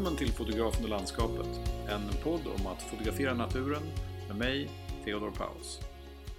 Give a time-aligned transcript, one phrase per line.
[0.00, 1.46] Välkommen till Fotografen och landskapet,
[1.88, 3.82] en podd om att fotografera naturen
[4.28, 4.70] med mig,
[5.04, 5.80] Theodor Paus.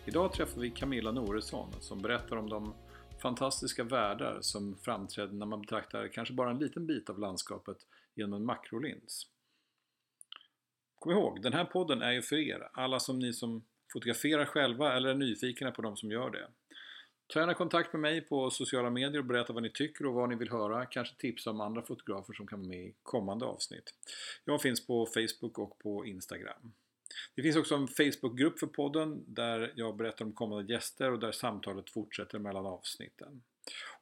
[0.06, 2.74] Idag träffar vi Camilla Noresson som berättar om de
[3.22, 7.78] fantastiska världar som framträder när man betraktar kanske bara en liten bit av landskapet
[8.16, 9.28] genom en makrolins.
[11.00, 14.94] Kom ihåg, den här podden är ju för er, alla som ni som fotograferar själva
[14.94, 16.48] eller är nyfikna på de som gör det.
[17.32, 20.30] Ta gärna kontakt med mig på sociala medier och berätta vad ni tycker och vad
[20.30, 20.86] ni vill höra.
[20.86, 23.94] Kanske tipsa om andra fotografer som kan vara med i kommande avsnitt.
[24.46, 26.74] Jag finns på Facebook och på Instagram.
[27.36, 31.32] Det finns också en Facebookgrupp för podden där jag berättar om kommande gäster och där
[31.32, 33.42] samtalet fortsätter mellan avsnitten.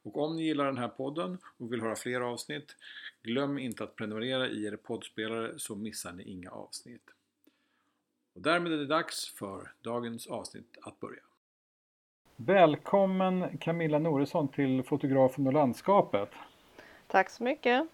[0.02, 2.76] Och om ni gillar den här podden och vill höra fler avsnitt,
[3.22, 7.10] glöm inte att prenumerera i er poddspelare så missar ni inga avsnitt.
[8.34, 11.22] Och därmed är det dags för dagens avsnitt att börja.
[12.46, 16.28] Välkommen Camilla Noresson till Fotografen och landskapet.
[17.06, 17.86] Tack så mycket.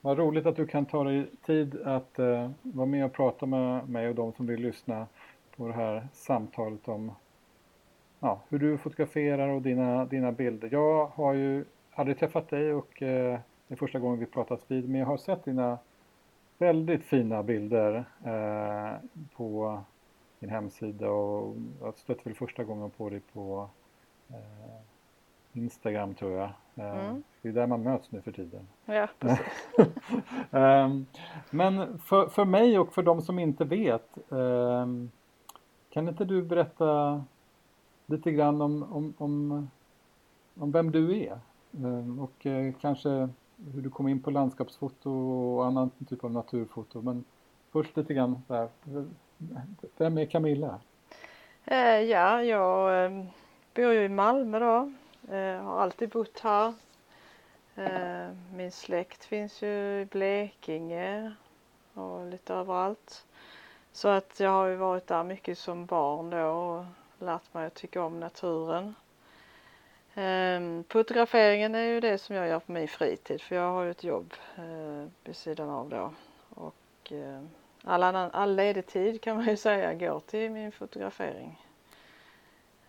[0.00, 3.88] Vad roligt att du kan ta dig tid att uh, vara med och prata med
[3.88, 5.06] mig och de som vill lyssna
[5.56, 7.12] på det här samtalet om
[8.20, 10.68] ja, hur du fotograferar och dina, dina bilder.
[10.72, 13.08] Jag har ju aldrig träffat dig och uh,
[13.68, 15.78] det är första gången vi pratas vid men jag har sett dina
[16.58, 19.80] väldigt fina bilder uh, på
[20.40, 23.70] din hemsida och jag stötte väl första gången på dig på
[24.28, 24.80] eh,
[25.52, 26.50] Instagram tror jag.
[26.74, 27.22] Eh, mm.
[27.42, 28.68] Det är där man möts nu för tiden.
[28.84, 29.68] Ja, precis.
[30.50, 31.06] um,
[31.50, 35.10] men för, för mig och för de som inte vet, um,
[35.90, 37.24] kan inte du berätta
[38.06, 39.70] lite grann om, om, om,
[40.54, 41.40] om vem du är?
[41.70, 43.28] Um, och uh, kanske
[43.74, 47.02] hur du kom in på landskapsfoto och annan typ av naturfoto.
[47.02, 47.24] Men
[47.70, 48.68] först lite grann där,
[49.96, 50.80] vem är Camilla?
[51.64, 53.24] Eh, ja, jag eh,
[53.74, 54.92] bor ju i Malmö då.
[55.34, 56.74] Eh, har alltid bott här.
[58.52, 61.32] Min släkt finns ju i Blekinge
[61.94, 63.26] och lite överallt.
[63.92, 66.84] Så att jag har ju varit där mycket som barn då och
[67.18, 68.94] lärt mig att tycka om naturen.
[70.14, 73.90] Ehm, fotograferingen är ju det som jag gör på min fritid för jag har ju
[73.90, 74.34] ett jobb
[75.24, 76.12] vid sidan av då.
[76.48, 77.12] Och
[77.88, 81.66] all, annan, all ledig tid kan man ju säga går till min fotografering.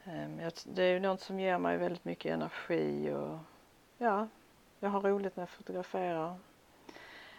[0.04, 3.38] Ehm, det är ju något som ger mig väldigt mycket energi och
[3.98, 4.28] ja,
[4.80, 6.36] jag har roligt när jag fotograferar.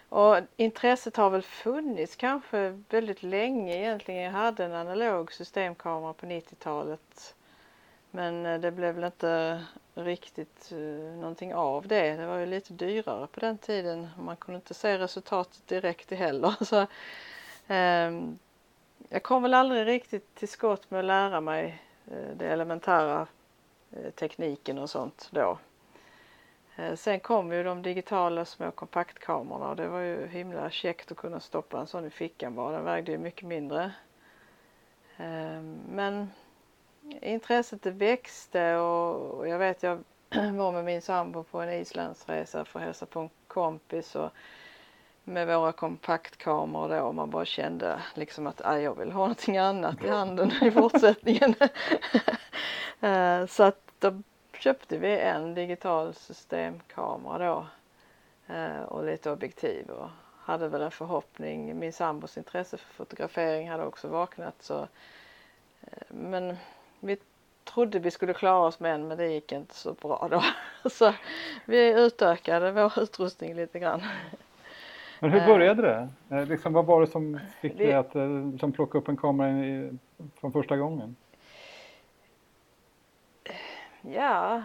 [0.09, 4.23] Och intresset har väl funnits kanske väldigt länge egentligen.
[4.23, 7.35] Jag hade en analog systemkamera på 90-talet
[8.11, 12.17] men eh, det blev väl inte riktigt eh, någonting av det.
[12.17, 16.11] Det var ju lite dyrare på den tiden och man kunde inte se resultatet direkt
[16.11, 16.55] heller.
[16.65, 16.87] Så,
[17.73, 18.39] Ehm,
[19.09, 23.27] jag kom väl aldrig riktigt till skott med att lära mig den det elementära
[23.91, 25.59] eh, tekniken och sånt då.
[26.77, 31.17] Eh, sen kom ju de digitala små kompaktkamerorna och det var ju himla käckt att
[31.17, 32.73] kunna stoppa en sån i fickan bara.
[32.73, 33.93] Den vägde ju mycket mindre.
[35.17, 36.31] Ehm, men
[37.21, 39.99] intresset växte och jag vet jag
[40.57, 44.31] var med min sambo på en islandsresa för att hälsa på en kompis och
[45.25, 50.05] med våra kompaktkameror då och man bara kände liksom att jag vill ha någonting annat
[50.05, 51.55] i handen i fortsättningen.
[53.03, 54.23] Eh, så att då
[54.59, 57.67] köpte vi en digital systemkamera då
[58.55, 60.09] eh, och lite objektiv och
[60.39, 61.79] hade väl en förhoppning.
[61.79, 64.81] Min sambos intresse för fotografering hade också vaknat så
[65.81, 66.57] eh, men
[67.01, 67.19] vi
[67.65, 70.45] trodde vi skulle klara oss med en men det gick inte så bra då.
[70.91, 71.15] Så
[71.65, 74.03] vi utökade vår utrustning lite grann.
[75.21, 76.09] Men hur började det?
[76.37, 78.15] Eh, liksom, vad var det som fick dig att
[78.53, 79.91] liksom, plocka upp en kamera i,
[80.41, 81.17] från första gången?
[84.03, 84.63] Ja,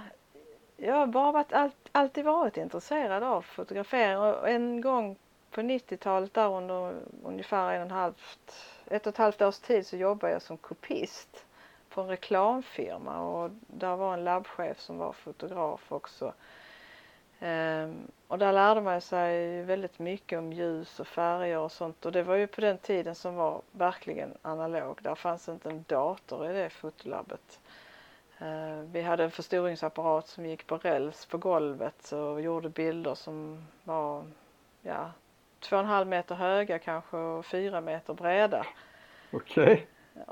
[0.78, 5.16] jag har bara varit, allt, alltid varit intresserad av fotografering och en gång
[5.52, 6.94] på 90-talet där under
[7.24, 10.58] ungefär en och en halvt, ett och ett halvt års tid så jobbade jag som
[10.58, 11.46] kopist
[11.90, 16.34] på en reklamfirma och där var en labbchef som var fotograf också.
[17.46, 22.12] Um, och där lärde man sig väldigt mycket om ljus och färger och sånt och
[22.12, 25.00] det var ju på den tiden som var verkligen analog.
[25.02, 27.60] Där fanns inte en dator i det fotolabbet.
[28.42, 33.66] Uh, vi hade en förstoringsapparat som gick på räls på golvet och gjorde bilder som
[33.84, 34.26] var
[34.82, 35.12] ja,
[35.60, 38.66] två och en halv meter höga kanske och fyra meter breda.
[39.32, 39.64] Okej.
[39.64, 39.86] Okay.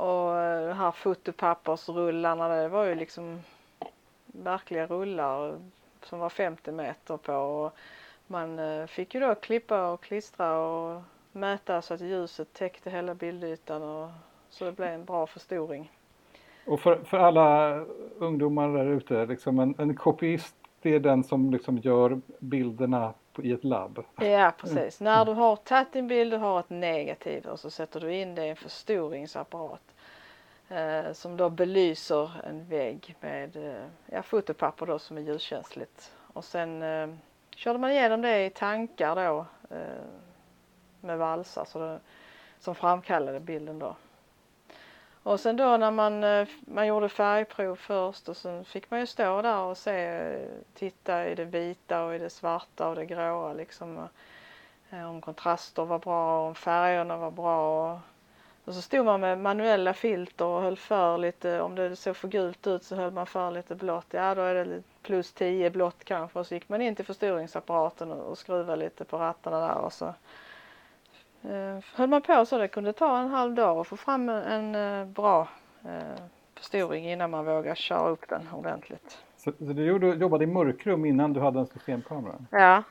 [0.06, 0.36] Och
[0.68, 3.44] de här fotopappersrullarna det var ju liksom
[4.26, 5.60] verkliga rullar
[6.06, 7.74] som var 50 meter på och
[8.28, 11.02] man eh, fick ju då klippa och klistra och
[11.32, 14.10] mäta så att ljuset täckte hela bildytan och
[14.50, 15.92] så det blev en bra förstoring.
[16.66, 17.80] Och för, för alla
[18.18, 23.52] ungdomar där ute, liksom en, en kopiist det är den som liksom gör bilderna i
[23.52, 24.04] ett labb.
[24.20, 25.02] Ja precis.
[25.02, 25.14] Mm.
[25.14, 28.36] När du har tagit din bild, du har ett negativ och så sätter du in
[28.36, 29.93] det i en förstoringsapparat
[30.70, 36.16] eh, som då belyser en vägg med eh, ja, fotopapper då som är ljuskänsligt.
[36.34, 37.10] Och sen eh,
[37.56, 40.04] körde man igenom det i tankar då eh,
[41.02, 42.00] med valsar så det,
[42.60, 43.96] som framkallade bilden då.
[45.24, 49.06] Och sen då när man, eh, man gjorde färgprov först och sen fick man ju
[49.06, 53.06] stå där och se, eh, titta i det vita och i det svarta och det
[53.06, 54.08] gråa liksom.
[54.90, 58.02] Eh, om kontraster var bra, om färgerna var bra.
[58.66, 62.28] Och, så stod man med manuella filter och höll för lite, om det såg för
[62.28, 64.08] gult ut så höll man för lite blått.
[64.10, 68.12] Ja då är det plus 10 blått kanske och så gick man in till förstoringsapparaten
[68.12, 70.06] och, och skruvade lite på rattarna där och så
[71.44, 74.44] eh, höll man på så det kunde ta en halv dag att få fram en,
[74.44, 75.48] en eh, bra
[75.86, 76.24] eh,
[76.56, 79.18] förstoring innan man vågar köra upp den ordentligt.
[79.38, 82.36] Så, så du jobbade i mörkrum innan du hade en systemkamera?
[82.50, 82.84] Ja.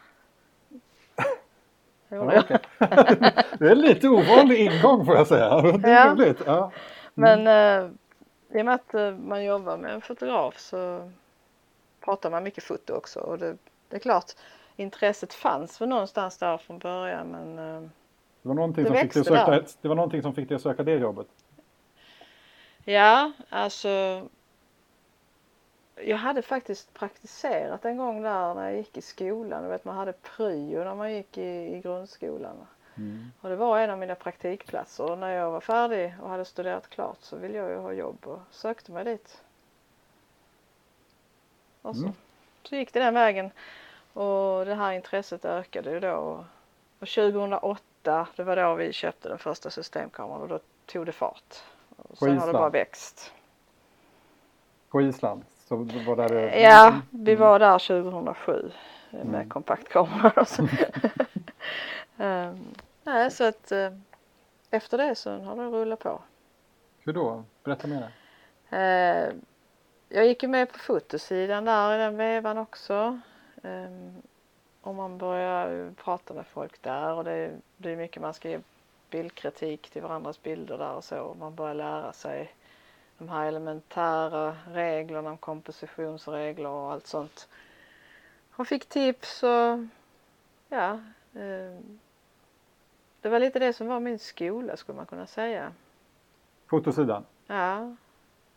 [2.09, 2.59] ja okay.
[3.63, 5.61] det är lite ovanlig ingång får jag säga.
[5.61, 6.13] Det är ja.
[6.13, 6.43] roligt.
[6.47, 6.73] Ja.
[7.17, 7.45] Mm.
[7.45, 7.91] Men eh,
[8.59, 11.11] i och med att eh, man jobbar med en fotograf så
[12.01, 13.57] pratar man mycket foto också och det,
[13.89, 14.33] det är klart
[14.77, 17.89] intresset fanns väl någonstans där från början men eh,
[18.43, 20.83] det var någonting, som fick, dig söka, det var någonting som fick dig att söka
[20.83, 21.27] det jobbet?
[22.85, 24.23] Ja, alltså
[26.05, 29.63] jag hade faktiskt praktiserat en gång där när jag gick i skolan.
[29.63, 32.57] Du vet man hade pryo när man gick i, i grundskolan.
[32.97, 33.33] Mm.
[33.41, 36.91] Och det var en av mina praktikplatser och när jag var färdig och hade studerat
[36.91, 39.43] klart så ville jag ju ha jobb och sökte mig dit.
[41.83, 42.15] Och så, mm.
[42.63, 43.51] så gick det den vägen
[44.13, 46.45] och det här intresset ökade ju då.
[46.99, 51.13] Och 2008 2008, det var då vi köpte den första systemkameran och då tog det
[51.13, 51.63] fart.
[51.97, 53.33] Och sen har det bara växt.
[54.89, 55.45] På Island?
[55.69, 56.61] Så var där det...
[56.61, 58.71] Ja, vi var där 2007
[59.11, 59.49] med mm.
[59.49, 60.47] kompaktkameror.
[62.23, 62.75] Um,
[63.05, 63.89] nej, så att uh,
[64.71, 66.23] efter det så har det rullat på.
[66.99, 67.45] Hur då?
[67.65, 68.13] Berätta mer.
[68.73, 69.35] Uh,
[70.09, 73.21] jag gick ju med på fotosidan där i den vevan också.
[73.63, 74.23] Um,
[74.81, 78.61] om man börjar prata med folk där och det blir mycket man ska ge
[79.11, 81.37] bildkritik till varandras bilder där och så.
[81.41, 82.55] Man börjar lära sig
[83.19, 87.49] de här elementära reglerna om kompositionsregler och allt sånt.
[88.51, 89.79] Hon fick tips och
[90.69, 91.01] ja,
[91.35, 91.81] eh,
[93.23, 95.73] det var lite det som var min skola skulle man kunna säga.
[96.67, 97.25] Fotosidan?
[97.47, 97.97] Ja.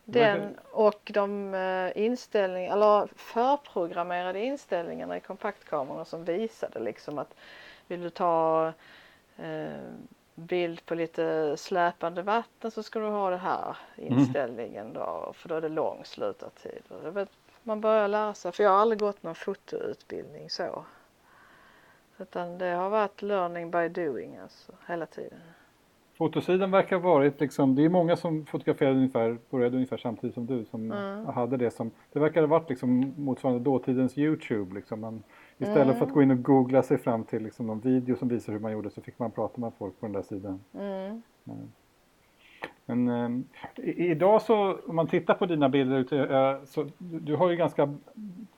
[0.06, 7.36] Den och de eh, inställningar, eller förprogrammerade inställningarna i kompaktkamerorna som visade liksom att
[7.88, 8.74] vill du ta
[9.38, 9.68] eh,
[10.36, 14.20] bild på lite släpande vatten så ska du ha det här mm.
[14.20, 16.82] inställningen då för då är det lång slutartid.
[17.64, 20.86] Man börjar lära sig, för jag har aldrig gått någon fotoutbildning så.
[22.18, 25.40] Utan det har varit learning by doing alltså hela tiden.
[26.18, 30.46] Fotosidan verkar ha varit liksom, det är många som fotograferade ungefär, började ungefär samtidigt som
[30.46, 31.26] du som mm.
[31.26, 35.02] hade det som, det verkar ha varit liksom motsvarande dåtidens Youtube liksom.
[35.02, 35.24] Man,
[35.58, 35.98] istället mm.
[35.98, 38.60] för att gå in och googla sig fram till liksom någon video som visar hur
[38.60, 40.60] man gjorde så fick man prata med folk på den där sidan.
[40.74, 41.22] Mm.
[42.85, 47.56] Men eh, idag så, om man tittar på dina bilder, eh, så du har ju
[47.56, 47.94] ganska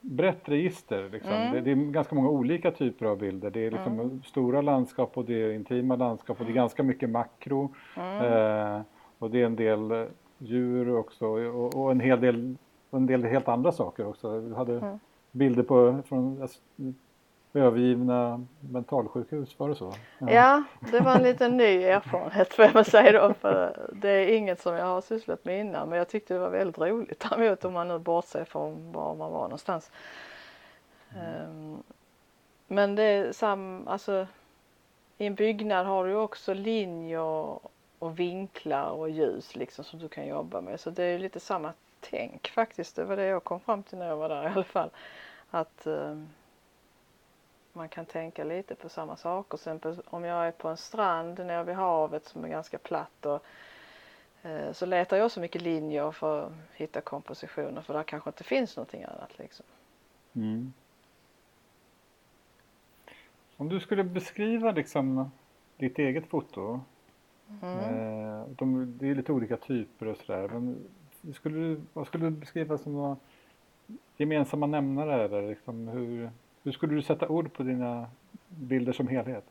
[0.01, 1.09] brett register.
[1.11, 1.33] Liksom.
[1.33, 1.53] Mm.
[1.53, 3.49] Det, det, är ganska många olika typer av bilder.
[3.49, 4.23] Det är liksom mm.
[4.23, 7.73] stora landskap och det är intima landskap och det är ganska mycket makro.
[7.95, 8.33] Mm.
[8.33, 8.81] Eh,
[9.19, 10.05] och det är en del eh,
[10.37, 12.55] djur också och, och, en hel del,
[12.91, 14.41] en del helt andra saker också.
[14.41, 14.99] Du hade mm.
[15.31, 16.47] bilder på, från
[17.53, 19.93] övergivna mentalsjukhus, var det så?
[20.19, 20.31] Ja.
[20.31, 24.37] ja, det var en liten ny erfarenhet får jag väl säga då för det är
[24.37, 27.65] inget som jag har sysslat med innan men jag tyckte det var väldigt roligt däremot
[27.65, 29.91] om man nu bortser från var man var någonstans.
[31.15, 31.49] Mm.
[31.49, 31.83] Um,
[32.67, 34.27] men det är sam, alltså
[35.17, 37.59] i en byggnad har du också linjer
[37.99, 41.73] och vinklar och ljus liksom som du kan jobba med så det är lite samma
[41.99, 42.95] tänk faktiskt.
[42.95, 44.89] Det var det jag kom fram till när jag var där i alla fall.
[45.49, 46.29] Att um,
[47.77, 49.57] man kan tänka lite på samma saker.
[49.57, 53.43] Sen om jag är på en strand nere vid havet som är ganska platt och,
[54.41, 58.43] eh, så letar jag så mycket linjer för att hitta kompositioner för där kanske inte
[58.43, 59.65] finns någonting annat liksom.
[60.33, 60.73] Mm.
[63.57, 65.31] Om du skulle beskriva liksom
[65.77, 66.81] ditt eget foto.
[67.61, 67.79] Mm.
[67.79, 70.47] Eh, de, det är lite olika typer och sådär.
[70.47, 70.83] Men
[71.33, 73.17] skulle du, vad skulle du beskriva som några
[74.17, 76.29] gemensamma nämnare eller liksom hur,
[76.63, 78.09] hur skulle du sätta ord på dina
[78.47, 79.43] bilder som helhet?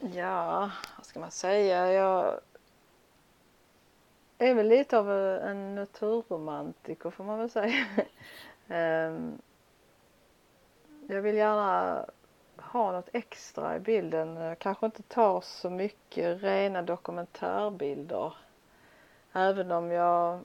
[0.00, 1.92] Ja, vad ska man säga?
[1.92, 2.40] Jag
[4.38, 7.86] är väl lite av en naturromantiker får man väl säga.
[8.68, 9.38] Ehm,
[11.06, 12.04] jag vill gärna
[12.56, 14.36] ha något extra i bilden.
[14.36, 18.34] Jag kanske inte tar så mycket rena dokumentärbilder.
[19.32, 20.40] Även om jag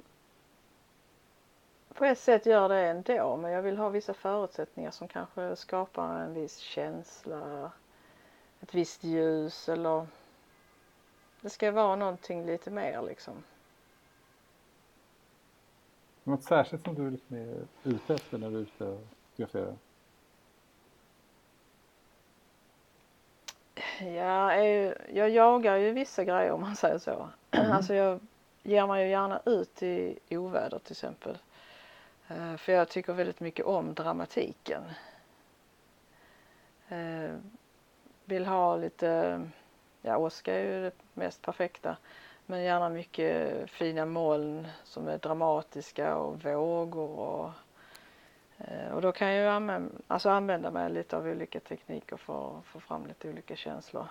[1.93, 6.19] på ett sätt gör det ändå men jag vill ha vissa förutsättningar som kanske skapar
[6.19, 7.71] en viss känsla,
[8.61, 10.07] ett visst ljus eller
[11.41, 13.43] det ska vara någonting lite mer liksom.
[16.23, 19.75] Något särskilt som du liksom är ute efter när du är ute och fotograferar?
[23.99, 24.55] Ja,
[25.13, 27.29] jag jagar ju vissa grejer om man säger så.
[27.55, 27.71] Mm.
[27.71, 28.19] Alltså jag
[28.63, 31.37] ger mig ju gärna ut i oväder till exempel.
[32.37, 34.83] Eh, för jag tycker väldigt mycket om dramatiken.
[36.89, 37.35] Eh,
[38.25, 39.41] vill ha lite,
[40.01, 41.97] ja åska är ju det mest perfekta,
[42.45, 47.51] men gärna mycket fina moln som är dramatiska och vågor och,
[48.57, 52.57] eh, och då kan jag ju använda, alltså använda mig lite av olika tekniker för
[52.57, 54.07] att få fram lite olika känslor.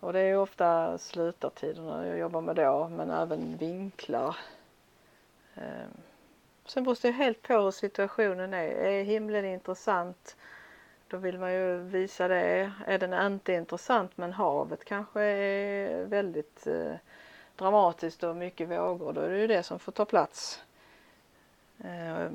[0.00, 4.36] Och det är ju ofta slutartiderna jag jobbar med då men även vinklar.
[6.66, 8.66] Sen beror det helt på hur situationen är.
[8.66, 10.36] Är himlen intressant
[11.12, 12.72] då vill man ju visa det.
[12.86, 16.94] Är den inte intressant men havet kanske är väldigt eh,
[17.56, 20.62] dramatiskt och mycket vågor då är det ju det som får ta plats.
[21.84, 22.30] Eh,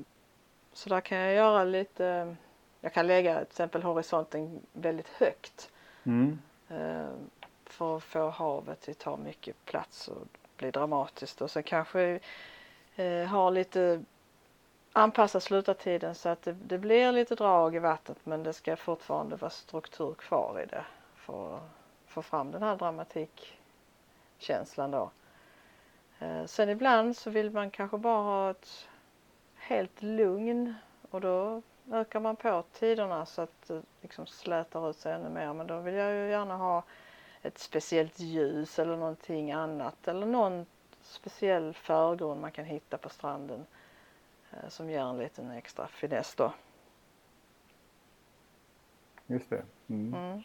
[0.73, 2.35] så där kan jag göra lite,
[2.81, 5.71] jag kan lägga till exempel horisonten väldigt högt.
[6.03, 6.39] Mm.
[6.69, 7.09] Eh,
[7.65, 12.19] för att få havet att ta mycket plats och bli dramatiskt och så kanske
[12.95, 14.03] eh, ha lite
[14.97, 19.35] anpassa slutartiden så att det, det, blir lite drag i vattnet men det ska fortfarande
[19.35, 20.85] vara struktur kvar i det
[21.15, 21.61] för att
[22.07, 25.09] få fram den här dramatikkänslan då.
[26.19, 28.87] Eh, sen ibland så vill man kanske bara ha ett
[29.55, 30.75] helt lugn
[31.11, 31.61] och då
[31.91, 35.79] ökar man på tiderna så att det liksom slätar ut sig ännu mer men då
[35.79, 36.83] vill jag ju gärna ha
[37.41, 40.65] ett speciellt ljus eller någonting annat eller någon
[41.01, 43.65] speciell förgrund man kan hitta på stranden
[44.69, 46.53] som ger en liten extra finess då.
[49.27, 49.63] Just det.
[49.87, 50.13] Mm.
[50.13, 50.41] Mm.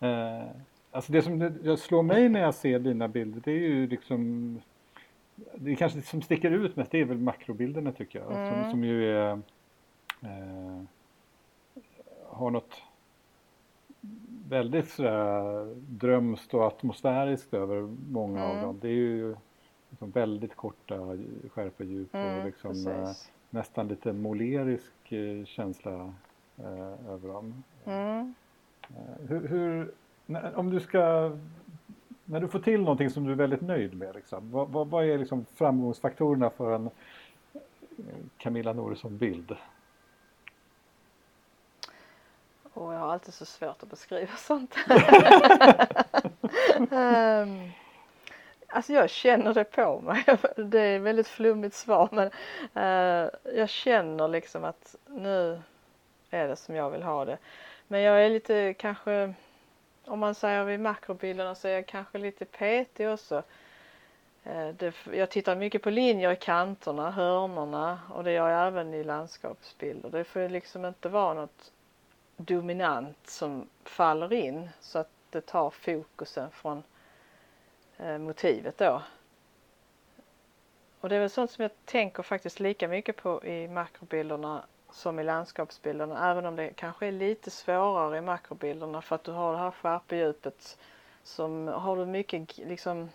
[0.00, 0.50] Eh,
[0.90, 4.60] alltså det som slår mig när jag ser dina bilder det är ju liksom
[5.54, 8.62] det kanske som sticker ut mest det är väl makrobilderna tycker jag mm.
[8.62, 9.32] som, som ju är
[10.22, 10.82] eh,
[12.28, 12.82] har något
[14.48, 18.62] väldigt sådär drömskt och atmosfäriskt över många av mm.
[18.62, 18.78] dem.
[18.80, 19.36] Det är ju
[19.90, 21.18] liksom väldigt korta
[21.50, 23.10] skärpa djup och mm, liksom, eh,
[23.50, 26.14] nästan lite målerisk eh, känsla
[26.58, 27.64] eh, över dem.
[27.84, 28.34] Mm.
[28.88, 29.92] Eh, hur, hur
[30.54, 31.32] om du ska,
[32.24, 35.04] när du får till någonting som du är väldigt nöjd med, liksom, vad, vad, vad
[35.04, 36.90] är liksom framgångsfaktorerna för en
[38.36, 39.56] Camilla Noresson-bild?
[42.72, 44.76] Och jag har alltid så svårt att beskriva sånt.
[46.90, 47.70] um,
[48.76, 50.24] Alltså jag känner det på mig.
[50.56, 52.30] Det är ett väldigt flummigt svar men
[52.74, 55.62] eh, jag känner liksom att nu
[56.30, 57.38] är det som jag vill ha det.
[57.88, 59.34] Men jag är lite kanske,
[60.04, 63.42] om man säger vid makrobilderna så är jag kanske lite petig också.
[64.44, 68.94] Eh, det, jag tittar mycket på linjer i kanterna, hörnorna och det gör jag även
[68.94, 70.10] i landskapsbilder.
[70.10, 71.72] Det får liksom inte vara något
[72.36, 76.95] dominant som faller in så att det tar fokusen från Eh,
[77.98, 79.02] Eh, motivet då.
[81.00, 85.18] Och det är väl sånt som jag tänker faktiskt lika mycket på i makrobilderna som
[85.18, 89.52] i landskapsbilderna även om det kanske är lite svårare i makrobilderna för att du har
[89.52, 90.78] det här skärpedjupet
[91.22, 93.10] som har du mycket liksom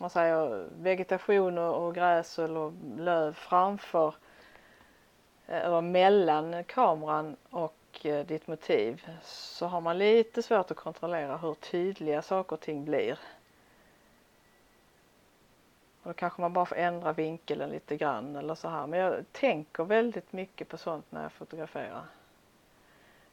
[0.00, 4.14] man säger vegetation och gräs eller löv framför
[5.46, 11.36] eh, eller mellan kameran och eh, ditt motiv så har man lite svårt att kontrollera
[11.36, 13.18] hur tydliga saker och ting blir.
[16.04, 18.86] Och då kanske man bara får ändra vinkeln lite grann eller så här.
[18.86, 22.04] Men jag tänker väldigt mycket på sånt när jag fotograferar.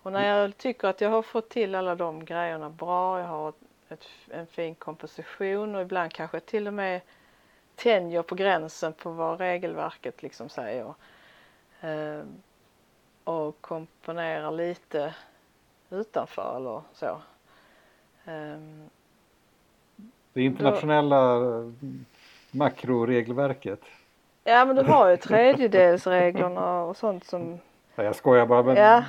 [0.01, 3.53] Och när jag tycker att jag har fått till alla de grejerna bra, jag har
[3.89, 7.01] ett, en fin komposition och ibland kanske till och med
[7.75, 10.93] tänjer på gränsen på vad regelverket liksom säger.
[11.81, 12.21] Eh,
[13.23, 15.15] och komponerar lite
[15.89, 17.21] utanför eller så.
[18.25, 18.59] Eh,
[20.33, 21.73] det internationella då,
[22.51, 23.81] makroregelverket.
[24.43, 27.59] Ja men du har ju tredjedelsreglerna och sånt som
[27.95, 29.03] ja, Jag skojar bara men ja.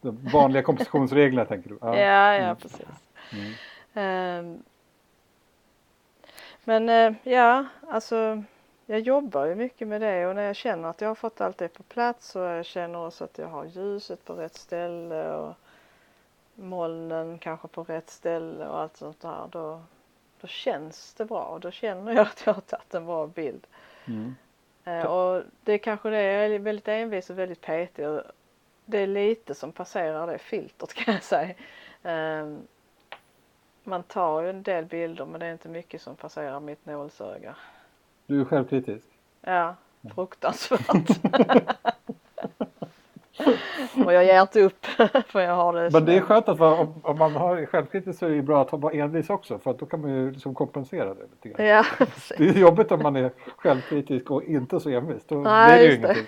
[0.00, 1.78] de vanliga kompositionsreglerna tänker du?
[1.80, 2.56] Ja, ja, ja mm.
[2.56, 2.86] precis.
[3.32, 4.46] Mm.
[4.46, 4.62] Um,
[6.64, 8.42] men uh, ja, alltså
[8.86, 11.58] jag jobbar ju mycket med det och när jag känner att jag har fått allt
[11.58, 15.54] det på plats och jag känner också att jag har ljuset på rätt ställe och
[16.54, 19.80] molnen kanske på rätt ställe och allt sånt där då,
[20.42, 21.58] då känns det bra.
[21.62, 23.66] Då känner jag att jag har tagit en bra bild.
[24.04, 24.34] Mm.
[24.84, 28.22] Eh, och det är kanske det, jag är väldigt envis och väldigt petig och
[28.84, 31.54] det är lite som passerar det filtret kan jag säga.
[32.02, 32.56] Eh,
[33.84, 37.56] man tar ju en del bilder men det är inte mycket som passerar mitt nålsöga.
[38.26, 39.06] Du är självkritisk?
[39.40, 39.76] Ja,
[40.14, 40.80] fruktansvärt.
[44.06, 44.86] och jag ger inte upp
[45.26, 48.16] för jag har det Men det är skönt att vara, om, om man har självkritik
[48.16, 50.54] så är det bra att vara envis också för att då kan man ju liksom
[50.54, 51.66] kompensera det lite grann.
[51.66, 51.84] Ja,
[52.38, 55.24] det är jobbigt om man är självkritisk och inte så envis.
[55.26, 56.26] Då Nej, blir det ju ingenting.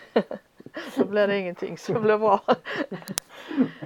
[0.97, 2.41] Då blir det ingenting som blir bra.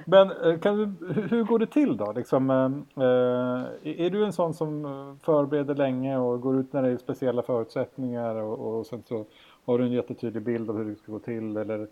[0.05, 2.13] Men eh, kan du, hur går det till då?
[2.13, 6.97] Liksom, eh, är du en sån som förbereder länge och går ut när det är
[6.97, 9.25] speciella förutsättningar och, och sen så
[9.65, 11.57] har du en jättetydlig bild av hur det ska gå till?
[11.57, 11.89] Eller,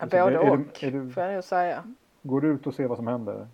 [0.00, 1.84] Både är, och, är du, får jag nog säga.
[2.22, 3.46] Går du ut och ser vad som händer?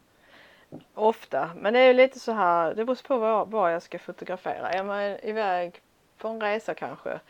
[0.95, 3.99] Ofta, men det är ju lite så här, det beror på vad, vad jag ska
[3.99, 4.71] fotografera.
[4.71, 5.81] Är man iväg
[6.19, 7.21] på en resa kanske,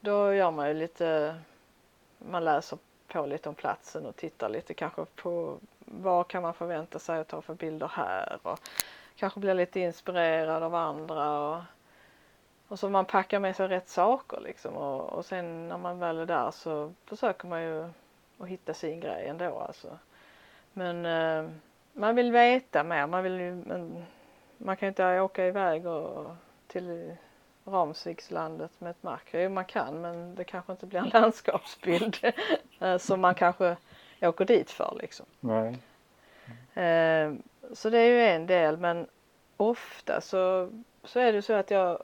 [0.00, 1.36] då gör man ju lite,
[2.18, 6.98] man läser på lite om platsen och tittar lite kanske på vad kan man förvänta
[6.98, 8.58] sig att ta för bilder här och
[9.16, 11.62] kanske blir lite inspirerad av andra och,
[12.68, 16.18] och så man packar med sig rätt saker liksom och, och sen när man väl
[16.18, 17.88] är där så försöker man ju
[18.40, 19.98] att hitta sin grej ändå alltså.
[20.72, 21.50] Men eh,
[21.92, 24.04] man vill veta mer, man vill ju, men,
[24.58, 26.34] man kan ju inte åka iväg och,
[26.66, 27.16] till
[27.64, 29.40] Ramsvikslandet med ett makro.
[29.40, 32.16] Jo man kan men det kanske inte blir en landskapsbild
[32.80, 33.76] eh, som man kanske
[34.20, 35.26] åker dit för liksom.
[35.40, 35.78] Nej.
[36.84, 37.32] Eh,
[37.72, 39.06] så det är ju en del men
[39.56, 40.70] ofta så,
[41.04, 42.02] så är det så att jag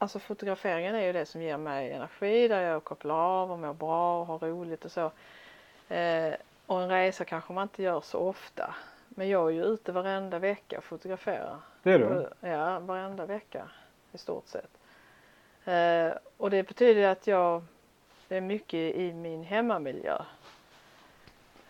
[0.00, 3.74] Alltså fotograferingen är ju det som ger mig energi där jag kopplar av och mår
[3.74, 5.10] bra och har roligt och så.
[5.88, 6.34] Eh,
[6.66, 8.74] och en resa kanske man inte gör så ofta.
[9.08, 11.58] Men jag är ju ute varenda vecka och fotograferar.
[11.82, 12.48] Det är du?
[12.48, 13.68] Ja, varenda vecka
[14.12, 14.70] i stort sett.
[15.64, 17.62] Eh, och det betyder att jag
[18.28, 20.22] är mycket i min hemmamiljö.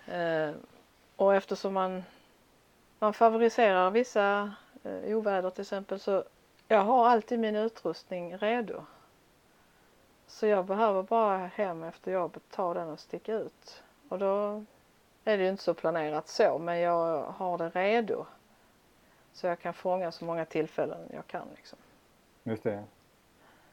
[0.06, 0.50] Eh,
[1.16, 2.04] och eftersom man,
[2.98, 4.52] man favoriserar vissa
[4.82, 6.24] eh, oväder till exempel så
[6.68, 8.84] jag har alltid min utrustning redo.
[10.26, 13.82] Så jag behöver bara hem efter jobbet ta den och sticka ut.
[14.08, 14.64] Och då
[15.24, 18.26] är det ju inte så planerat så men jag har det redo.
[19.32, 21.78] Så jag kan fånga så många tillfällen jag kan liksom.
[22.44, 22.84] Just det.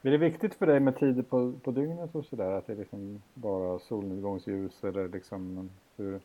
[0.01, 2.51] Är det viktigt för dig med tider på, på dygnet och sådär?
[2.51, 6.19] Att det är liksom bara solnedgångsljus eller liksom hur?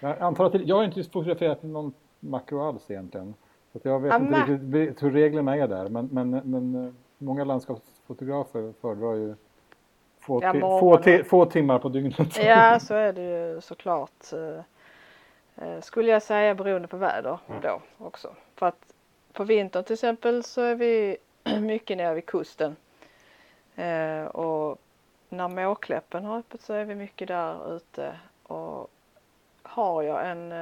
[0.00, 3.34] Jag antar att jag har inte fotograferat någon makro alls egentligen.
[3.72, 4.40] Så jag vet Amma.
[4.40, 5.88] inte riktigt hur reglerna är där.
[5.88, 9.34] Men, men, men eh, många landskapsfotografer föredrar ju
[10.24, 12.36] få, ja, få, få, timmar på dygnet.
[12.36, 13.22] Ja, så är det
[13.54, 14.32] ju såklart.
[14.32, 14.58] Eh,
[15.66, 18.34] eh, skulle jag säga beroende på väder då också.
[18.54, 18.92] För att
[19.32, 21.16] på vintern till exempel så är vi
[21.60, 22.76] mycket nere vid kusten.
[24.30, 24.78] Och
[25.28, 28.90] när Måkläppen har öppet så är vi mycket där ute och
[29.62, 30.52] har jag en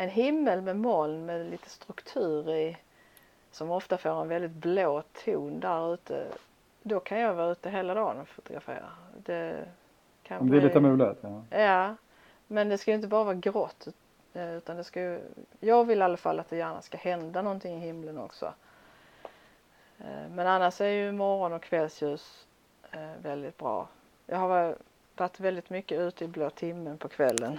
[0.00, 2.76] en himmel med moln med lite struktur i
[3.50, 6.26] som ofta får en väldigt blå ton där ute.
[6.88, 8.90] Då kan jag vara ute hela dagen och fotografera.
[9.24, 9.68] Det,
[10.22, 10.68] kan det är bli...
[10.68, 11.18] lite mulet?
[11.20, 11.42] Ja.
[11.58, 11.94] ja.
[12.46, 13.88] Men det ska ju inte bara vara grått
[14.32, 15.20] eh, utan det ska ju,
[15.60, 18.54] jag vill i alla fall att det gärna ska hända någonting i himlen också.
[19.98, 22.46] Eh, men annars är ju morgon och kvällsljus
[22.90, 23.88] eh, väldigt bra.
[24.26, 24.76] Jag har
[25.16, 27.58] varit väldigt mycket ute i blå timmen på kvällen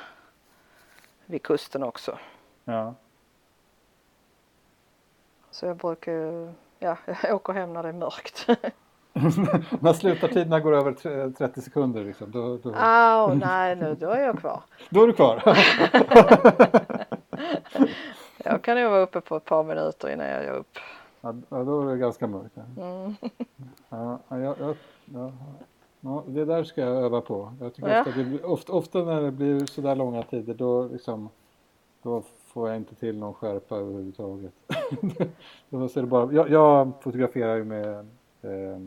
[1.26, 2.18] vid kusten också.
[2.64, 2.94] Ja.
[5.52, 8.48] Så jag brukar ju, ja, jag åker hem när det är mörkt.
[9.80, 10.94] när slutartiderna går över
[11.32, 12.32] 30 sekunder liksom?
[12.32, 12.70] Då, då...
[12.70, 14.62] Oh, nej, nu, då är jag kvar.
[14.90, 15.44] Då är du kvar?
[18.44, 20.78] jag kan nog vara uppe på ett par minuter innan jag är upp.
[21.22, 22.56] Ja, då är det ganska mörkt.
[22.56, 22.84] Ja.
[22.84, 23.16] Mm.
[23.90, 25.32] Ja, jag, jag, ja,
[26.00, 27.54] ja, det där ska jag öva på.
[27.62, 28.02] Jag tycker ja.
[28.02, 31.30] ofta, det, ofta, ofta när det blir sådär långa tider då, liksom,
[32.02, 34.54] då får jag inte till någon skärpa överhuvudtaget.
[35.70, 37.98] då ser det bara, jag, jag fotograferar ju med
[38.42, 38.80] eh,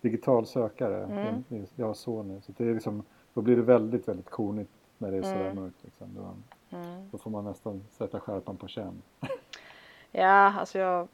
[0.00, 1.04] digital sökare.
[1.04, 1.66] Mm.
[1.74, 2.40] Jag har Sony.
[2.40, 3.02] Så det är liksom,
[3.34, 5.62] då blir det väldigt, väldigt konigt när det är sådär mm.
[5.62, 5.84] mörkt.
[5.84, 6.08] Liksom.
[6.14, 6.34] Då,
[6.76, 7.08] mm.
[7.10, 9.02] då får man nästan sätta skärpan på känn.
[10.12, 11.08] ja, alltså jag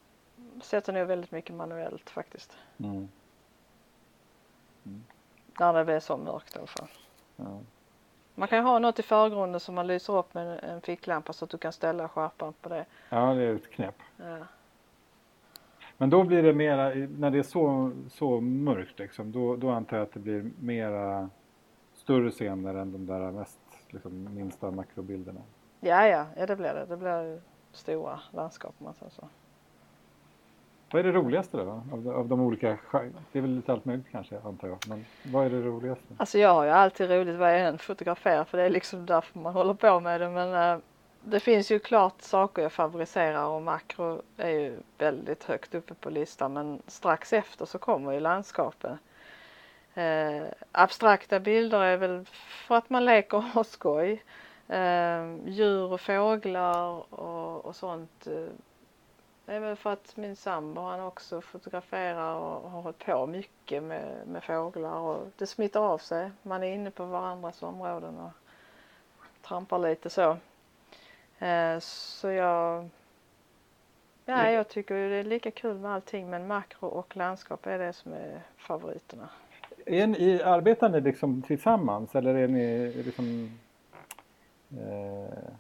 [0.62, 2.56] sätter nog väldigt mycket manuellt faktiskt.
[2.78, 3.08] Mm.
[4.84, 5.04] Mm.
[5.58, 6.88] När det blir så mörkt i alla fall.
[7.36, 7.58] Ja.
[8.34, 11.44] Man kan ju ha något i förgrunden som man lyser upp med en ficklampa så
[11.44, 12.84] att du kan ställa skärpan på det.
[13.08, 13.94] Ja, det är ett knäpp.
[14.16, 14.38] Ja.
[16.02, 16.88] Men då blir det mera,
[17.18, 21.30] när det är så, så mörkt liksom, då, då antar jag att det blir mera
[21.94, 23.60] större scener än de där mest
[23.90, 25.40] liksom, minsta makrobilderna.
[25.80, 26.86] Ja, ja, ja det blir det.
[26.88, 27.40] Det blir
[27.72, 29.28] stora landskap om man säger så.
[30.92, 31.82] Vad är det roligaste då?
[31.92, 32.78] Av, av de olika,
[33.32, 36.14] det är väl lite allt möjligt kanske antar jag, men vad är det roligaste?
[36.16, 39.38] Alltså jag har ju alltid roligt vad jag än fotograferar för det är liksom därför
[39.38, 40.78] man håller på med det men äh,
[41.24, 46.10] det finns ju klart saker jag favoriserar och makro är ju väldigt högt uppe på
[46.10, 48.98] listan men strax efter så kommer ju landskapen.
[49.94, 52.24] Eh, abstrakta bilder är väl
[52.66, 54.22] för att man leker och har skoj.
[54.68, 58.48] Eh, djur och fåglar och, och sånt eh,
[59.46, 64.26] är väl för att min sambo han också fotograferar och har hållit på mycket med,
[64.26, 66.30] med fåglar och det smittar av sig.
[66.42, 68.30] Man är inne på varandras områden och
[69.42, 70.36] trampar lite så.
[71.42, 72.88] Eh, så jag,
[74.24, 77.92] ja, jag tycker det är lika kul med allting men makro och landskap är det
[77.92, 79.28] som är favoriterna.
[79.86, 83.58] Är ni, arbetar ni liksom tillsammans eller är ni liksom
[84.70, 85.52] eh,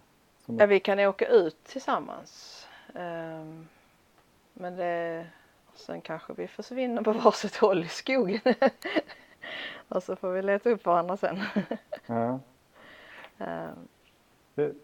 [0.46, 2.66] Ja vi kan åka ut tillsammans.
[2.94, 3.68] Um,
[4.52, 5.26] men det,
[5.74, 8.40] sen kanske vi försvinner på varsitt håll i skogen.
[9.88, 11.40] och så får vi leta upp varandra sen.
[12.06, 12.40] ja.
[14.56, 14.74] um.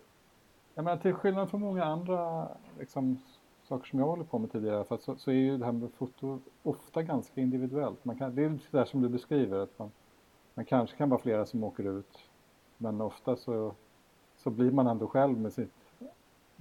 [0.78, 3.18] Jag menar till skillnad från många andra liksom,
[3.62, 5.90] saker som jag håller på med tidigare för så, så är ju det här med
[5.92, 8.04] foto ofta ganska individuellt.
[8.04, 9.90] Man kan, det är det där som du beskriver att man,
[10.54, 12.18] man kanske kan vara flera som åker ut
[12.76, 13.74] men ofta så,
[14.36, 15.94] så blir man ändå själv med sitt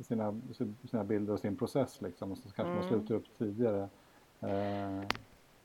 [0.03, 0.41] sina,
[0.89, 2.75] sina bilder och sin process liksom och så kanske mm.
[2.75, 3.89] man slutar upp tidigare.
[4.39, 5.03] Eh.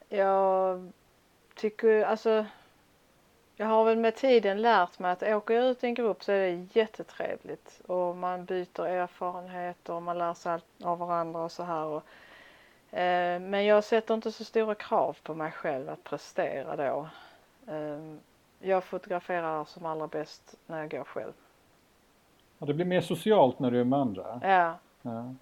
[0.08, 0.92] Jag
[1.54, 2.46] tycker alltså
[3.62, 6.38] jag har väl med tiden lärt mig att åka ut i en grupp så är
[6.38, 11.84] det jättetrevligt och man byter erfarenheter och man lär sig av varandra och så här.
[11.84, 12.02] Och,
[12.98, 17.08] eh, men jag sätter inte så stora krav på mig själv att prestera då.
[17.72, 18.16] Eh,
[18.60, 21.32] jag fotograferar som allra bäst när jag går själv.
[22.58, 24.40] Ja, det blir mer socialt när du är med andra.
[24.42, 24.74] Ja.
[25.02, 25.34] ja.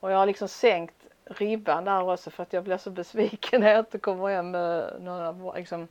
[0.00, 3.70] Och jag har liksom sänkt ribban där också för att jag blir så besviken när
[3.70, 5.88] jag inte kommer hem med någon, liksom,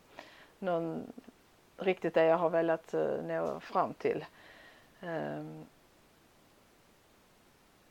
[0.60, 1.04] någon
[1.82, 4.26] riktigt det jag har velat eh, nå fram till.
[5.02, 5.66] Ehm,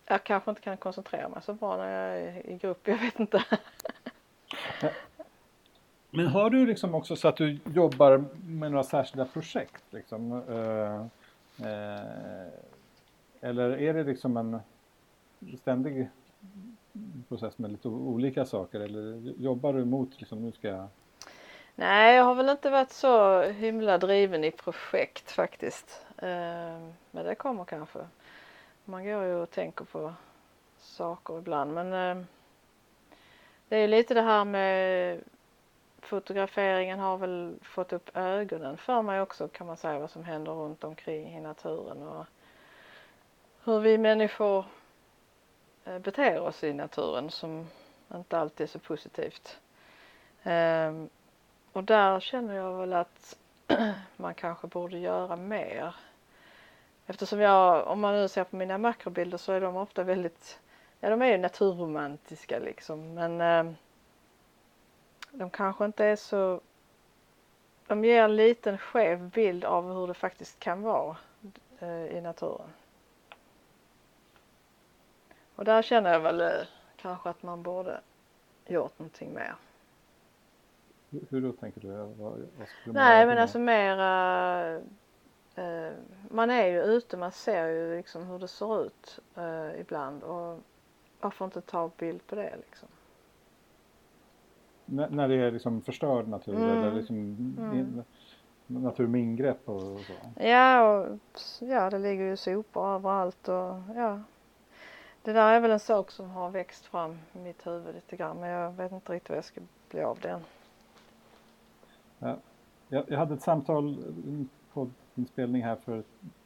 [0.06, 3.20] jag kanske inte kan koncentrera mig så bra när jag är i grupp, jag vet
[3.20, 3.44] inte.
[6.10, 9.84] Men har du liksom också så att du jobbar med några särskilda projekt?
[9.90, 11.00] Liksom, eh,
[11.66, 12.48] eh,
[13.40, 14.60] eller är det liksom en
[15.60, 16.08] ständig
[17.28, 20.88] process med lite olika saker eller jobbar du mot liksom nu ska jag
[21.80, 26.06] Nej, jag har väl inte varit så himla driven i projekt faktiskt.
[26.22, 27.98] Ehm, men det kommer kanske.
[28.84, 30.14] Man går ju och tänker på
[30.78, 32.26] saker ibland men ehm,
[33.68, 35.20] det är ju lite det här med
[35.98, 40.52] fotograferingen har väl fått upp ögonen för mig också kan man säga vad som händer
[40.52, 42.26] runt omkring i naturen och
[43.64, 44.64] hur vi människor
[45.84, 47.66] eh, beter oss i naturen som
[48.14, 49.58] inte alltid är så positivt.
[50.42, 51.08] Ehm,
[51.78, 53.38] och där känner jag väl att
[54.16, 55.94] man kanske borde göra mer.
[57.06, 60.60] Eftersom jag, om man nu ser på mina makrobilder så är de ofta väldigt,
[61.00, 63.74] ja de är ju naturromantiska liksom men eh,
[65.30, 66.60] de kanske inte är så,
[67.86, 71.16] de ger en liten skev bild av hur det faktiskt kan vara
[71.78, 72.72] eh, i naturen.
[75.54, 78.00] Och där känner jag väl eh, kanske att man borde
[78.66, 79.54] gjort någonting mer.
[81.10, 81.88] Hur då tänker du?
[81.88, 82.46] Vad, vad
[82.84, 84.74] Nej men alltså mera
[85.54, 85.92] eh,
[86.30, 90.58] man är ju ute, man ser ju liksom hur det ser ut eh, ibland och
[91.20, 92.88] varför inte ta bild på det liksom?
[94.86, 96.68] N när det är liksom förstörd natur mm.
[96.68, 97.16] eller liksom
[97.58, 98.02] mm.
[98.66, 100.12] natur med ingrepp och, så?
[100.36, 101.18] Ja, och,
[101.60, 104.20] ja det ligger ju sopor överallt och ja.
[105.22, 108.40] Det där är väl en sak som har växt fram i mitt huvud lite grann
[108.40, 110.40] men jag vet inte riktigt vad jag ska bli av den.
[112.18, 112.36] Ja.
[112.88, 113.96] Jag, jag hade ett samtal
[114.72, 115.98] på inspelning här för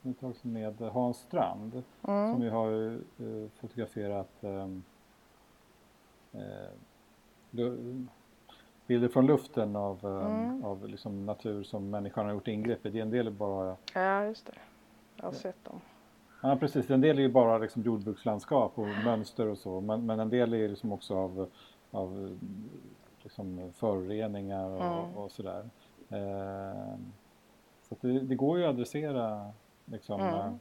[0.02, 2.32] ett tag sedan med Hans Strand mm.
[2.32, 2.70] som ju har
[3.20, 4.84] uh, fotograferat um,
[6.34, 7.72] uh,
[8.86, 10.64] bilder från luften av, um, mm.
[10.64, 12.90] av liksom natur som människan har gjort ingrepp i.
[12.90, 13.76] Det är en del bara...
[13.94, 14.52] Ja, just det.
[15.16, 15.80] Jag har sett dem.
[16.42, 16.90] Ja, precis.
[16.90, 20.52] En del är ju bara liksom jordbrukslandskap och mönster och så, men, men en del
[20.52, 21.48] är liksom också av,
[21.90, 22.38] av
[23.32, 25.16] liksom föroreningar och, mm.
[25.16, 25.70] och sådär.
[26.08, 26.96] Eh,
[27.82, 29.52] så det, det, går ju att adressera
[29.84, 30.34] liksom, mm.
[30.34, 30.52] Eh,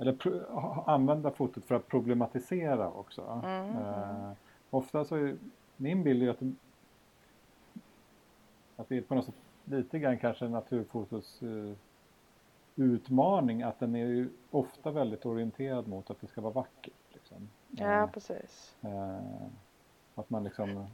[0.00, 0.40] eller pro,
[0.86, 3.42] använda fotot för att problematisera också.
[3.44, 3.76] Mm.
[3.76, 4.32] Eh,
[4.70, 5.36] ofta så är
[5.76, 6.42] min bild är att,
[8.76, 11.74] att det är på något sätt lite grann kanske naturfotos uh,
[12.76, 16.92] utmaning att den är ju ofta väldigt orienterad mot att det ska vara vackert.
[17.12, 17.48] Liksom.
[17.70, 18.76] Ja, precis.
[18.84, 19.46] Uh,
[20.14, 20.86] att man liksom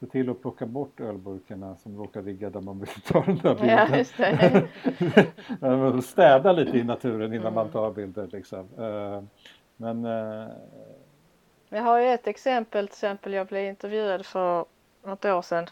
[0.00, 3.54] se till att plocka bort ölburkarna som råkar ligga där man vill ta den där
[3.54, 4.68] bilden.
[5.94, 6.02] Ja.
[6.02, 7.54] Städa lite i naturen innan mm.
[7.54, 8.68] man tar bilder liksom.
[8.78, 9.22] Eh,
[9.76, 10.48] men eh,
[11.68, 14.64] jag har ju ett exempel, till exempel jag blev intervjuad för
[15.02, 15.66] något år sedan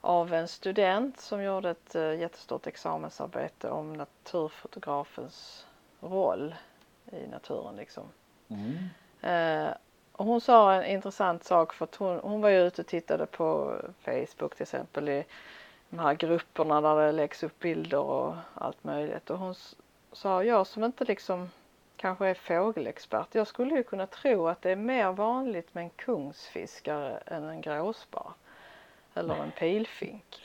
[0.00, 5.66] av en student som gjorde ett eh, jättestort examensarbete om naturfotografens
[6.00, 6.54] roll
[7.12, 8.04] i naturen liksom.
[8.48, 8.76] Mm.
[10.18, 13.76] Hon sa en intressant sak för att hon, hon var ju ute och tittade på
[14.04, 15.24] Facebook till exempel i
[15.88, 19.54] de här grupperna där det läggs upp bilder och allt möjligt och hon
[20.12, 21.50] sa jag som inte liksom
[21.96, 25.90] kanske är fågelexpert, jag skulle ju kunna tro att det är mer vanligt med en
[25.90, 28.32] kungsfiskare än en gråsparv
[29.14, 30.42] eller en pilfink.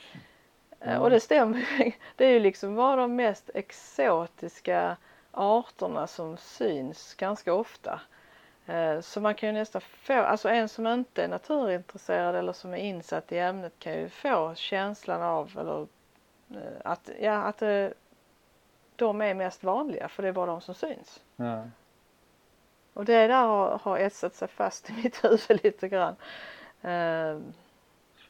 [0.80, 1.02] Mm.
[1.02, 1.64] Och det stämmer
[2.16, 4.96] Det är ju liksom bara de mest exotiska
[5.30, 8.00] arterna som syns ganska ofta.
[8.66, 12.72] Eh, så man kan ju nästan få, alltså en som inte är naturintresserad eller som
[12.72, 15.86] är insatt i ämnet kan ju få känslan av eller
[16.50, 17.88] eh, att, ja, att eh,
[18.96, 21.22] de är mest vanliga för det är bara de som syns.
[21.36, 21.64] Ja.
[22.94, 26.16] Och det där har, har etsat sig fast i mitt huvud lite grann.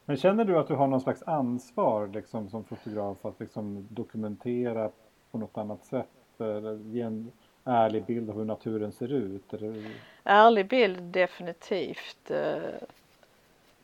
[0.05, 4.91] Men känner du att du har någon slags ansvar liksom, som fotograf att liksom, dokumentera
[5.31, 6.41] på något annat sätt?
[6.41, 7.33] Eller ge en
[7.65, 9.55] ärlig bild av hur naturen ser ut?
[9.55, 9.91] Eller?
[10.25, 12.31] Ärlig bild definitivt.
[12.31, 12.57] Eh,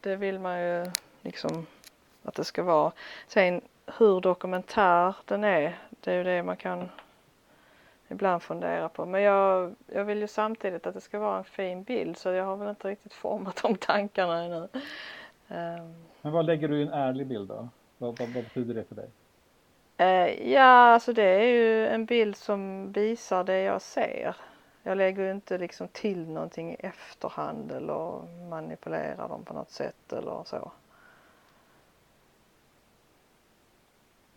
[0.01, 0.87] det vill man ju
[1.23, 1.67] liksom
[2.23, 2.93] att det ska vara.
[3.27, 3.61] Sen
[3.99, 6.89] hur dokumentär den är, det är ju det man kan
[8.09, 9.07] ibland fundera på.
[9.07, 12.45] Men jag, jag vill ju samtidigt att det ska vara en fin bild så jag
[12.45, 14.69] har väl inte riktigt format de tankarna ännu.
[15.49, 15.95] Ehm.
[16.23, 17.69] Men vad lägger du i en ärlig bild då?
[17.99, 19.11] Vad, vad, vad betyder det för dig?
[20.01, 24.37] Eh, ja, alltså det är ju en bild som visar det jag ser.
[24.83, 30.13] Jag lägger ju inte liksom till någonting i efterhand eller manipulerar dem på något sätt
[30.13, 30.73] eller så.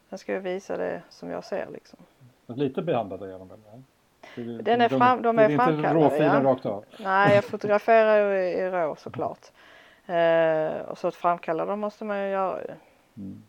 [0.09, 1.99] Jag ska ju visa det som jag ser liksom.
[2.45, 4.63] Lite behandlade är de väl?
[4.63, 6.43] Den är fram, de, de är det är inte råfina ja.
[6.43, 6.85] rakt av?
[6.99, 9.45] Nej, jag fotograferar ju i, i rå såklart.
[10.05, 12.73] Eh, och så att framkalla dem måste man ju göra ju.
[13.17, 13.43] Mm.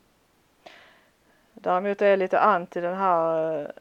[1.62, 3.72] Däremot är jag lite anti den här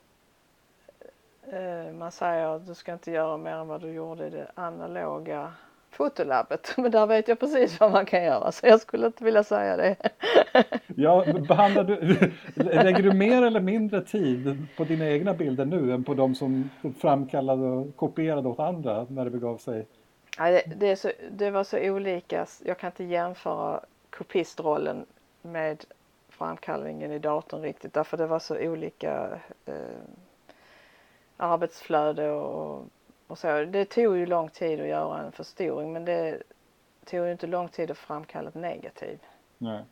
[1.51, 4.51] eh, man säger att du ska inte göra mer än vad du gjorde i det
[4.55, 5.53] analoga
[5.89, 6.73] fotolabbet.
[6.77, 9.77] Men där vet jag precis vad man kan göra så jag skulle inte vilja säga
[9.77, 9.95] det.
[10.95, 12.17] Ja, behandlar du,
[12.63, 16.69] lägger du mer eller mindre tid på dina egna bilder nu än på de som
[16.99, 19.87] framkallade och kopierade åt andra när det begav sig?
[20.37, 25.05] Ja, det, det, så, det var så olika, jag kan inte jämföra kopistrollen
[25.41, 25.85] med
[26.41, 30.01] framkallningen i datorn riktigt därför det var så olika eh,
[31.37, 32.85] arbetsflöde och,
[33.27, 33.65] och så.
[33.65, 36.43] Det tog ju lång tid att göra en förstoring men det
[37.05, 39.19] tog ju inte lång tid att framkalla ett negativ.
[39.57, 39.83] Nej.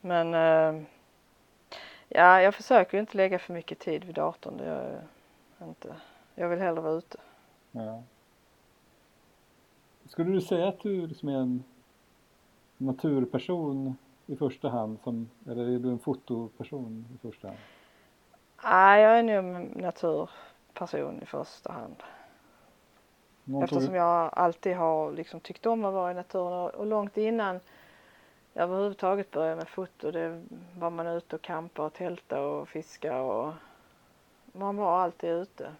[0.00, 0.82] Men eh,
[2.08, 4.56] ja, jag försöker ju inte lägga för mycket tid vid datorn.
[4.56, 5.02] Det gör
[5.58, 5.94] jag inte.
[6.34, 7.18] Jag vill hellre vara ute.
[7.72, 8.02] Ja.
[10.06, 11.64] Skulle du säga att du liksom är en
[12.76, 13.96] naturperson
[14.30, 14.98] i första hand?
[15.04, 17.58] Som, eller är du en fotoperson i första hand?
[18.64, 21.96] Nej, jag är nog en naturperson i första hand.
[23.44, 27.60] Någon Eftersom jag alltid har liksom tyckt om att vara i naturen och långt innan
[28.52, 30.42] jag överhuvudtaget började med foto det
[30.78, 33.52] var man ute och campa och tälta och fiska och
[34.52, 35.72] man var alltid ute.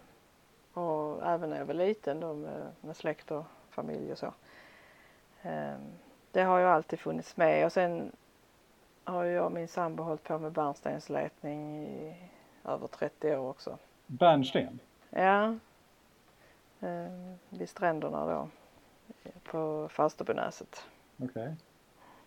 [0.73, 4.33] Och även när jag var liten då med, med släkt och familj och så.
[5.41, 5.81] Ehm,
[6.31, 8.11] det har ju alltid funnits med och sen
[9.03, 12.15] har jag och min sambo hållit på med bärnstensletning i
[12.65, 13.77] över 30 år också.
[14.07, 14.79] Bärnsten?
[15.09, 15.55] Ja.
[16.79, 18.49] Eh, vid stränderna då
[19.43, 20.85] på Falsterbonäset.
[21.17, 21.29] Okej.
[21.29, 21.53] Okay.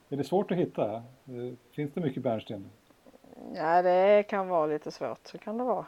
[0.08, 0.94] Är det svårt att hitta?
[0.94, 1.02] Eh,
[1.70, 2.70] finns det mycket bärnsten?
[3.54, 5.86] Ja det kan vara lite svårt, så kan det vara.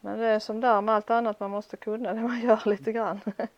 [0.00, 2.92] Men det är som där med allt annat man måste kunna det man gör lite
[2.92, 3.20] grann.
[3.36, 3.48] Det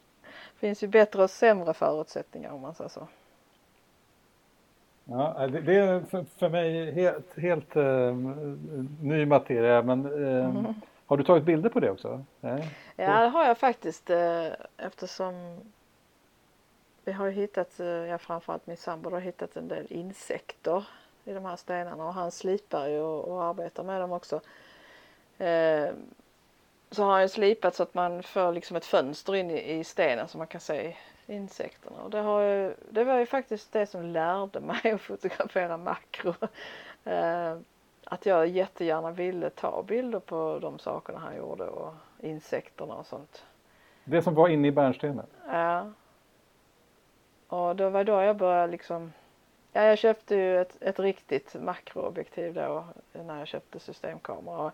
[0.57, 3.09] finns ju bättre och sämre förutsättningar om man säger så.
[5.11, 8.15] Ja, det, är för, för mig helt, helt uh,
[9.03, 10.75] ny materia men uh, mm.
[11.07, 12.25] har du tagit bilder på det också?
[12.41, 12.71] Nej.
[12.97, 15.61] Ja det har jag faktiskt uh, eftersom
[17.05, 20.85] vi har hittat, ja framförallt min sambo har hittat en del insekter
[21.25, 24.41] i de här stenarna och han slipar ju och, och arbetar med dem också.
[26.91, 29.85] så har han ju slipat så att man får liksom ett fönster in i, i
[29.85, 30.95] stenen så man kan se
[31.29, 32.03] insekterna.
[32.03, 36.35] Och det, har ju, det var ju faktiskt det som lärde mig att fotografera makro.
[37.05, 37.57] Eh,
[38.05, 43.45] att jag jättegärna ville ta bilder på de sakerna han gjorde och insekterna och sånt.
[44.05, 45.27] Det som var inne i bärnstenen?
[45.47, 45.93] Ja.
[47.49, 49.13] Och då var då jag började liksom
[49.73, 54.59] Ja, jag köpte ju ett, ett riktigt makroobjektiv då när jag köpte systemkamera.
[54.59, 54.73] Och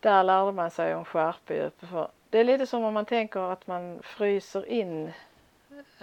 [0.00, 1.74] där lärde man sig om skärpedjup.
[2.30, 5.12] Det är lite som om man tänker att man fryser in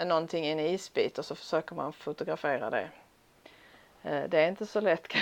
[0.06, 2.90] någonting i en isbit och så försöker man fotografera det.
[4.06, 5.08] Eh, det är inte så lätt.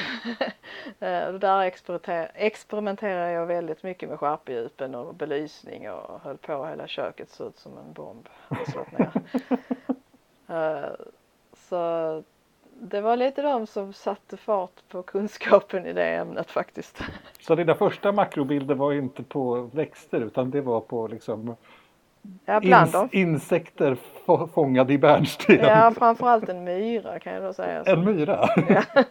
[1.00, 1.62] Eh, där
[2.36, 7.58] experimenterar jag väldigt mycket med skärpedjupen och belysning och höll på hela köket såg ut
[7.58, 8.30] som en bomb.
[10.48, 10.92] Eh,
[11.54, 12.24] så
[12.80, 17.02] det var lite de som satte fart på kunskapen i det ämnet faktiskt.
[17.40, 21.56] Så dina första makrobilder var inte på växter utan det var på liksom
[22.46, 23.98] ja, ins insekter
[24.54, 25.56] fångade i bärnsten?
[25.56, 27.84] Ja, framförallt en myra kan jag då säga.
[27.84, 28.50] En myra?
[28.70, 28.84] Ja.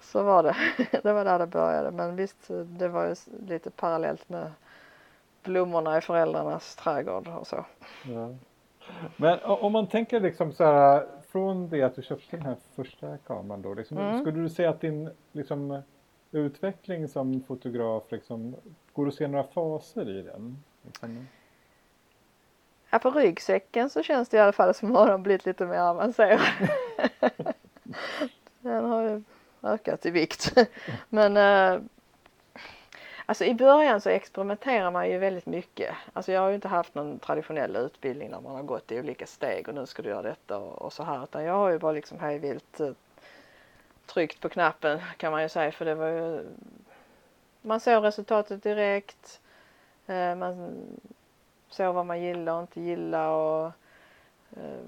[0.00, 0.56] Så var det.
[1.02, 1.90] Det var där det började.
[1.90, 3.14] Men visst, det var ju
[3.48, 4.50] lite parallellt med
[5.42, 7.64] blommorna i föräldrarnas trädgård och så.
[8.04, 8.34] Ja.
[9.16, 13.18] Men om man tänker liksom så här från det att du köpte den här första
[13.18, 14.20] kameran då, liksom, mm.
[14.20, 15.82] skulle du säga att din liksom,
[16.32, 18.56] utveckling som fotograf, liksom,
[18.92, 20.62] går det att se några faser i den?
[20.86, 21.28] Liksom?
[22.90, 25.78] Ja, på ryggsäcken så känns det i alla fall som att den blivit lite mer
[25.78, 26.40] avancerad.
[28.60, 29.22] den har ju
[29.62, 30.58] ökat i vikt.
[31.08, 31.80] Men äh,
[33.28, 35.94] Alltså i början så experimenterar man ju väldigt mycket.
[36.12, 39.26] Alltså jag har ju inte haft någon traditionell utbildning där man har gått i olika
[39.26, 41.24] steg och nu ska du göra detta och, och så här.
[41.24, 42.90] Utan jag har ju bara liksom hejvilt eh,
[44.06, 46.44] tryckt på knappen kan man ju säga för det var ju
[47.62, 49.40] Man såg resultatet direkt.
[50.06, 50.76] Eh, man
[51.68, 53.66] såg vad man gillade och inte gillade och
[54.56, 54.86] eh,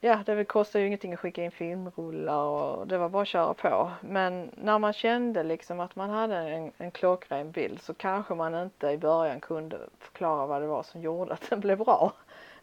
[0.00, 3.54] ja, det kostar ju ingenting att skicka in filmrullar och det var bara att köra
[3.54, 3.90] på.
[4.00, 8.54] Men när man kände liksom att man hade en, en klockren bild så kanske man
[8.54, 12.12] inte i början kunde förklara vad det var som gjorde att den blev bra.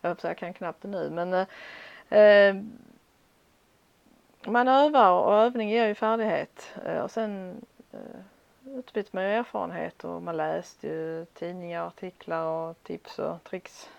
[0.02, 2.56] Jag, jag kan knappt det nu men eh, eh,
[4.46, 8.22] man övar och övning ger ju färdighet eh, och sen eh,
[8.76, 13.90] utbyter man ju erfarenhet och man läste ju tidningar, artiklar och tips och tricks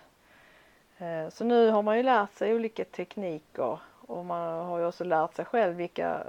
[0.99, 5.05] Eh, så nu har man ju lärt sig olika tekniker och man har ju också
[5.05, 6.23] lärt sig själv vilka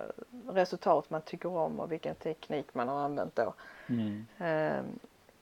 [0.48, 3.54] resultat man tycker om och vilken teknik man har använt då.
[3.88, 4.26] Mm.
[4.38, 4.84] Eh,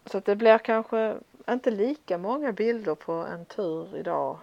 [0.05, 1.17] så att det blir kanske
[1.49, 4.37] inte lika många bilder på en tur idag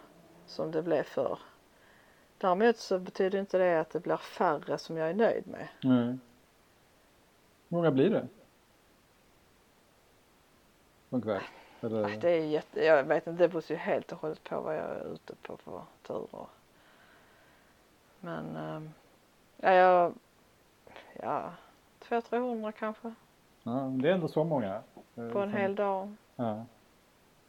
[0.47, 1.38] som det blev förr.
[2.38, 5.69] Däremot så betyder inte det att det blir färre som jag är nöjd med.
[5.83, 6.19] Nej.
[7.69, 8.29] Hur många blir det?
[11.22, 11.42] Kväll?
[11.81, 12.16] Eller?
[12.16, 14.85] Det är jätte, jag vet inte, det beror ju helt och hållet på vad jag
[14.85, 16.46] är ute på för turer.
[18.20, 18.90] Men ehm,
[19.57, 20.14] ja, jag,
[21.22, 21.53] ja,
[22.00, 23.14] 200-300 kanske.
[23.62, 24.83] Ja, det är ändå så många.
[25.14, 25.53] På en som...
[25.53, 26.14] hel dag.
[26.37, 26.64] Ja.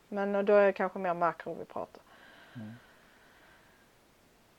[0.08, 2.02] Men då är det kanske mer makro vi pratar.
[2.56, 2.74] Mm.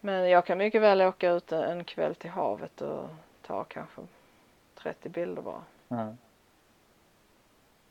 [0.00, 3.08] Men jag kan mycket väl åka ut en kväll till havet och
[3.42, 4.02] ta kanske
[4.74, 5.62] 30 bilder bara.
[5.88, 6.14] Ja.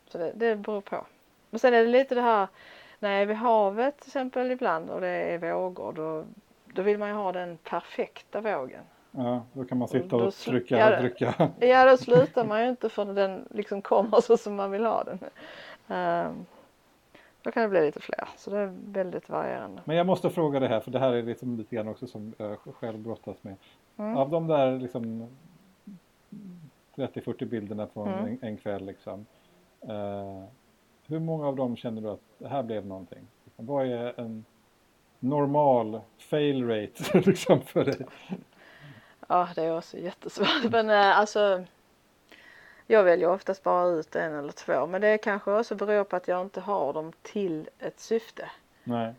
[0.08, 1.06] Så det, det beror på.
[1.50, 2.48] Men sen är det lite det här
[3.00, 6.26] när jag är vid havet till exempel ibland och det är vågor då,
[6.66, 8.84] då vill man ju ha den perfekta vågen.
[9.12, 11.52] Ja, då kan man sitta och, och trycka ja, och trycka.
[11.60, 15.04] Ja, då slutar man ju inte förrän den liksom kommer så som man vill ha
[15.04, 15.20] den.
[15.88, 16.46] Um,
[17.42, 19.82] då kan det bli lite fler, så det är väldigt varierande.
[19.86, 22.34] Men jag måste fråga det här, för det här är liksom lite grann också som
[22.38, 23.56] jag själv brottas med.
[23.98, 24.18] Mm.
[24.18, 25.30] Av de där liksom
[26.96, 28.26] 30-40 bilderna från mm.
[28.26, 29.26] en, en, kväll liksom.
[29.90, 30.44] Uh,
[31.08, 33.28] hur många av dem känner du att det här blev någonting?
[33.56, 34.46] Vad är en
[35.20, 38.06] normal fail rate liksom för dig?
[39.28, 40.64] Ja, det är också jättesvårt.
[40.72, 41.64] Men äh, alltså
[42.88, 44.88] jag väljer oftast bara ut en eller två.
[44.88, 48.52] Men det kanske också beror på att jag inte har dem till ett syfte.
[48.84, 49.14] Nej.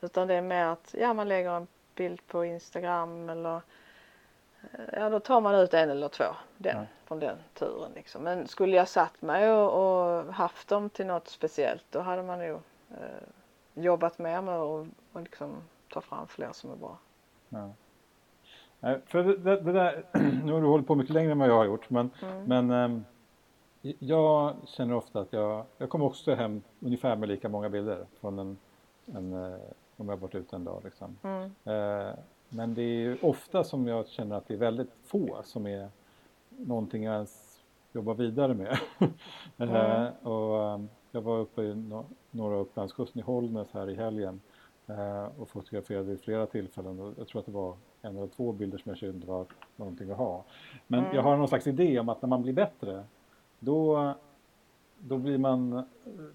[0.00, 3.60] Utan det är mer att ja, man lägger en bild på Instagram eller
[4.92, 6.24] ja då tar man ut en eller två
[6.56, 6.84] den, ja.
[7.04, 8.22] från den turen liksom.
[8.22, 12.38] Men skulle jag satt mig och, och haft dem till något speciellt då hade man
[12.38, 12.60] nog
[12.90, 13.28] eh,
[13.74, 15.56] jobbat mer med att och liksom
[15.92, 16.98] ta fram fler som är bra.
[17.48, 17.70] Ja.
[19.06, 20.04] För det, det, det, där,
[20.44, 22.44] nu har du hållit på mycket längre än vad jag har gjort men, mm.
[22.44, 23.04] men ähm,
[23.98, 28.38] jag känner ofta att jag, jag kommer också hem ungefär med lika många bilder från
[28.38, 28.58] en,
[29.06, 29.58] en eh,
[29.96, 31.18] om jag har varit ute en dag liksom.
[31.22, 31.44] Mm.
[31.64, 32.14] Eh,
[32.48, 35.88] men det är ofta som jag känner att det är väldigt få som är
[36.48, 37.60] någonting jag ens
[37.92, 38.78] jobbar vidare med.
[39.60, 40.12] Mm.
[40.22, 44.40] och, um, jag var uppe i no norra Upplandskusten i Hållnäs här i helgen
[44.88, 47.14] Eh, och fotograferade vid flera tillfällen.
[47.18, 49.46] Jag tror att det var en eller två bilder som jag kände var
[49.76, 50.44] någonting att ha.
[50.86, 51.14] Men mm.
[51.14, 53.04] jag har någon slags idé om att när man blir bättre
[53.58, 54.12] då,
[54.98, 55.84] då, blir man,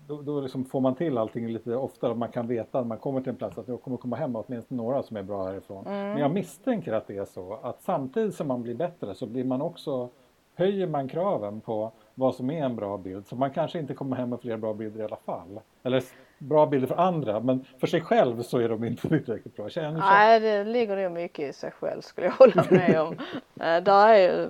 [0.08, 2.16] då, då liksom får man till allting lite oftare.
[2.16, 4.84] Man kan veta när man kommer till en plats att jag kommer komma hem åtminstone
[4.84, 5.88] några som är bra härifrån.
[5.88, 6.10] Mm.
[6.10, 9.44] Men jag misstänker att det är så att samtidigt som man blir bättre så blir
[9.44, 10.10] man också
[10.56, 13.28] höjer man kraven på vad som är en bra bild.
[13.28, 15.60] Så man kanske inte kommer hem med fler bra bilder i alla fall.
[15.84, 16.04] Eller
[16.38, 19.70] bra bilder för andra, men för sig själv så är de inte tillräckligt bra.
[19.70, 23.16] Känner, Nej, det ligger nog mycket i sig själv skulle jag hålla med om.
[23.60, 24.50] Eh, där är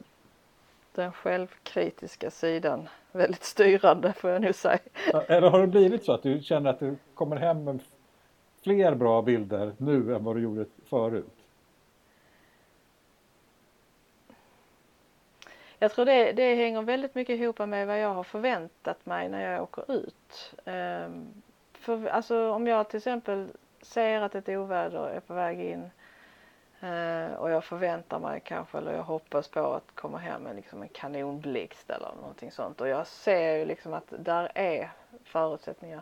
[0.96, 4.80] den självkritiska sidan väldigt styrande får jag nog säga.
[5.28, 7.80] Eller har det blivit så att du känner att du kommer hem med
[8.64, 11.44] fler bra bilder nu än vad du gjorde förut?
[15.80, 19.52] Jag tror det, det hänger väldigt mycket ihop med vad jag har förväntat mig när
[19.52, 20.54] jag åker ut.
[20.66, 23.48] Um, för, alltså om jag till exempel
[23.82, 25.90] ser att ett oväder är på väg in
[26.84, 30.82] Eh, och jag förväntar mig kanske eller jag hoppas på att komma hem med liksom
[30.82, 34.92] en kanonblixt eller någonting sånt och jag ser ju liksom att där är
[35.24, 36.02] förutsättningar.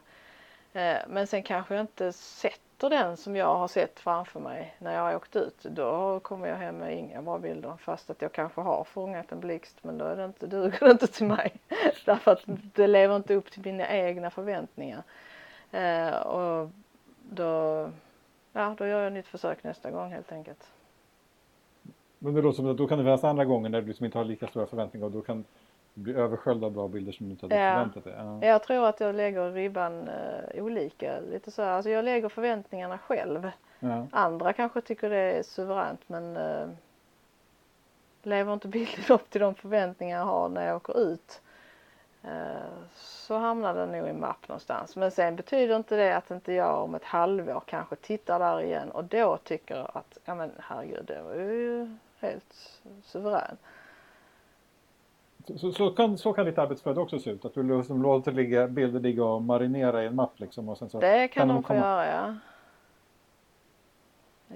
[0.73, 4.93] Eh, men sen kanske jag inte sätter den som jag har sett framför mig när
[4.93, 8.32] jag har åkt ut då kommer jag hem med inga bra bilder fast att jag
[8.32, 11.53] kanske har fångat en blixt men då är det inte, duger det inte till mig.
[12.05, 15.03] Därför att det lever inte upp till mina egna förväntningar.
[15.71, 16.69] Eh, och
[17.29, 17.89] då,
[18.54, 20.72] ja, då gör jag nytt försök nästa gång helt enkelt.
[22.20, 24.18] Men det låter som att då kan det finnas andra gånger när du liksom inte
[24.18, 25.45] har lika stora förväntningar och då kan
[25.93, 27.74] bli översköljd av bra bilder som du inte hade ja.
[27.74, 28.14] förväntat dig.
[28.18, 28.47] Ja.
[28.47, 31.20] Jag tror att jag lägger ribban uh, olika.
[31.20, 31.70] Lite så här.
[31.70, 33.52] Alltså jag lägger förväntningarna själv.
[33.80, 34.08] Ja.
[34.12, 36.70] Andra kanske tycker det är suveränt men uh,
[38.24, 41.41] lever inte bilden upp till de förväntningar jag har när jag åker ut
[42.95, 44.95] så hamnar den nog i mapp någonstans.
[44.95, 48.91] Men sen betyder inte det att inte jag om ett halvår kanske tittar där igen
[48.91, 53.59] och då tycker att ja men herregud det var ju helt suveränt.
[55.57, 57.45] Så, så, kan, så kan ditt arbetsflöde också se ut?
[57.45, 60.69] Att du liksom låter ligga, bilder ligga och marinera i en mapp liksom?
[60.69, 61.80] Och sen så det kan, kan de få komma...
[61.80, 62.36] göra ja.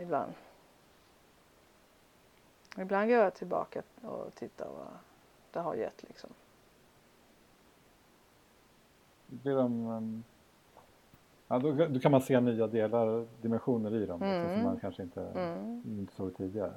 [0.02, 0.34] Ibland.
[2.78, 4.88] Ibland går jag tillbaka och tittar vad
[5.52, 6.30] det har gett liksom.
[9.28, 10.24] Blir de,
[11.48, 14.34] ja, då, då, kan man se nya delar, dimensioner i dem mm.
[14.34, 14.66] liksom, som mm.
[14.66, 15.82] man kanske inte, mm.
[16.00, 16.74] inte såg tidigare.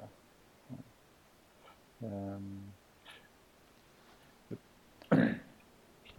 [1.99, 2.71] Um...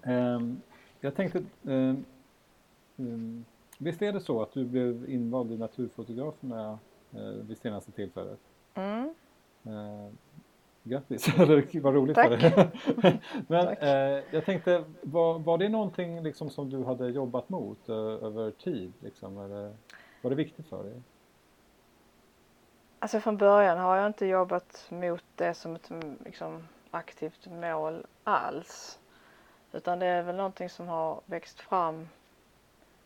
[0.03, 0.61] Um,
[1.01, 3.45] jag tänkte, um,
[3.79, 6.79] visst är det så att du blev invald i Naturfotograferna
[7.15, 8.41] uh, vid senaste tillfället?
[8.75, 9.15] Mm.
[9.67, 10.09] Uh,
[10.83, 11.39] grattis,
[11.83, 12.29] vad roligt Tack.
[12.29, 12.71] för det.
[13.49, 13.83] Men Tack.
[13.83, 13.89] Uh,
[14.31, 18.93] jag tänkte, var, var det någonting liksom som du hade jobbat mot uh, över tid?
[19.01, 19.75] Liksom, eller,
[20.23, 21.03] var det viktigt för dig?
[22.99, 25.91] Alltså från början har jag inte jobbat mot det som ett
[26.25, 28.99] liksom, aktivt mål alls.
[29.73, 32.09] Utan det är väl någonting som har växt fram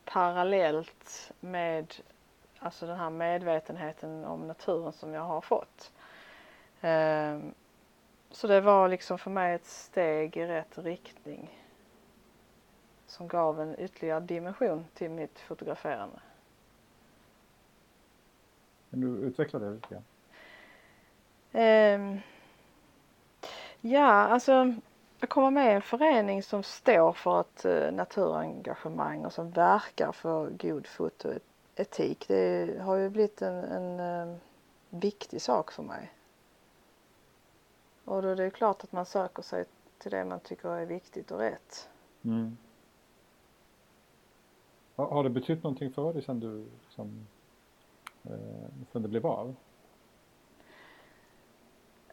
[0.04, 1.94] parallellt med
[2.58, 5.92] alltså den här medvetenheten om naturen som jag har fått.
[8.34, 11.60] Så det var liksom för mig ett steg i rätt riktning
[13.06, 16.20] som gav en ytterligare dimension till mitt fotograferande.
[18.90, 20.04] Kan du utveckla det lite grann?
[21.52, 22.20] Um,
[23.80, 24.74] ja, alltså
[25.20, 30.12] jag kommer med i en förening som står för ett eh, naturengagemang och som verkar
[30.12, 32.24] för god fotoetik.
[32.28, 34.36] Det har ju blivit en, en, eh,
[34.90, 36.10] viktig sak för mig.
[38.04, 39.64] Och då är det klart att man söker sig
[39.98, 41.88] till det man tycker är viktigt och rätt.
[42.24, 42.56] Mm.
[44.96, 47.26] Har det betytt någonting för dig sen du liksom,
[48.24, 49.54] eh, sen det blev av?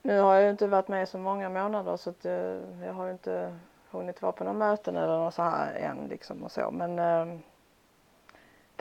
[0.02, 2.94] Nu har jag ju inte varit med så många månader så att jag, eh, jag
[2.94, 3.58] har ju inte
[3.90, 7.40] hunnit vara på några möten eller något så här än liksom och så men eh,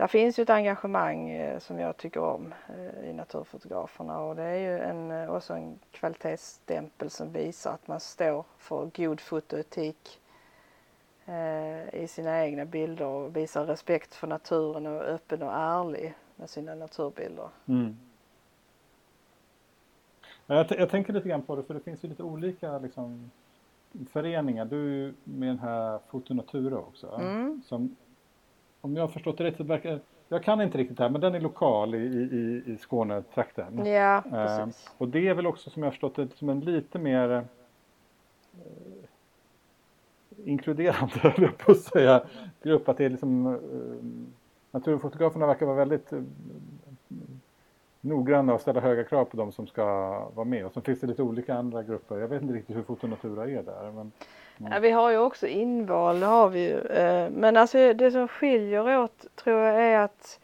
[0.00, 4.42] där finns ju ett engagemang eh, som jag tycker om eh, i Naturfotograferna och det
[4.42, 10.20] är ju en, eh, också en kvalitetsstämpel som visar att man står för god fotoetik
[11.92, 16.50] i sina egna bilder och visar respekt för naturen och är öppen och ärlig med
[16.50, 17.48] sina naturbilder.
[17.66, 17.96] Mm.
[20.46, 23.30] Jag, jag, tänker lite grann på det för det finns ju lite olika liksom,
[24.10, 24.64] föreningar.
[24.64, 27.20] Du är ju med den här Fotonatura också.
[27.20, 27.62] Mm.
[27.66, 27.96] Som,
[28.80, 30.00] om jag har förstått det rätt så verkar
[30.32, 33.86] jag kan inte riktigt det här men den är lokal i, i, i Skånetrakten.
[33.86, 34.86] Ja, ehm, precis.
[34.86, 37.30] Eh, och det är väl också som jag har förstått det som en lite mer
[37.30, 37.44] eh,
[40.44, 42.22] inkluderande, höll jag på att säga,
[42.62, 42.88] grupp.
[42.88, 43.60] Att det är liksom eh,
[44.70, 46.22] naturfotograferna verkar vara väldigt eh,
[48.00, 49.84] noggranna och ställa höga krav på de som ska
[50.34, 50.66] vara med.
[50.66, 52.18] Och så finns det lite olika andra grupper.
[52.18, 53.92] Jag vet inte riktigt hur Fotonatura är där.
[53.94, 54.12] Men,
[54.70, 54.78] ja.
[54.78, 56.80] vi har ju också inval, det har vi ju.
[56.80, 60.40] Eh, men alltså det som skiljer åt tror jag är att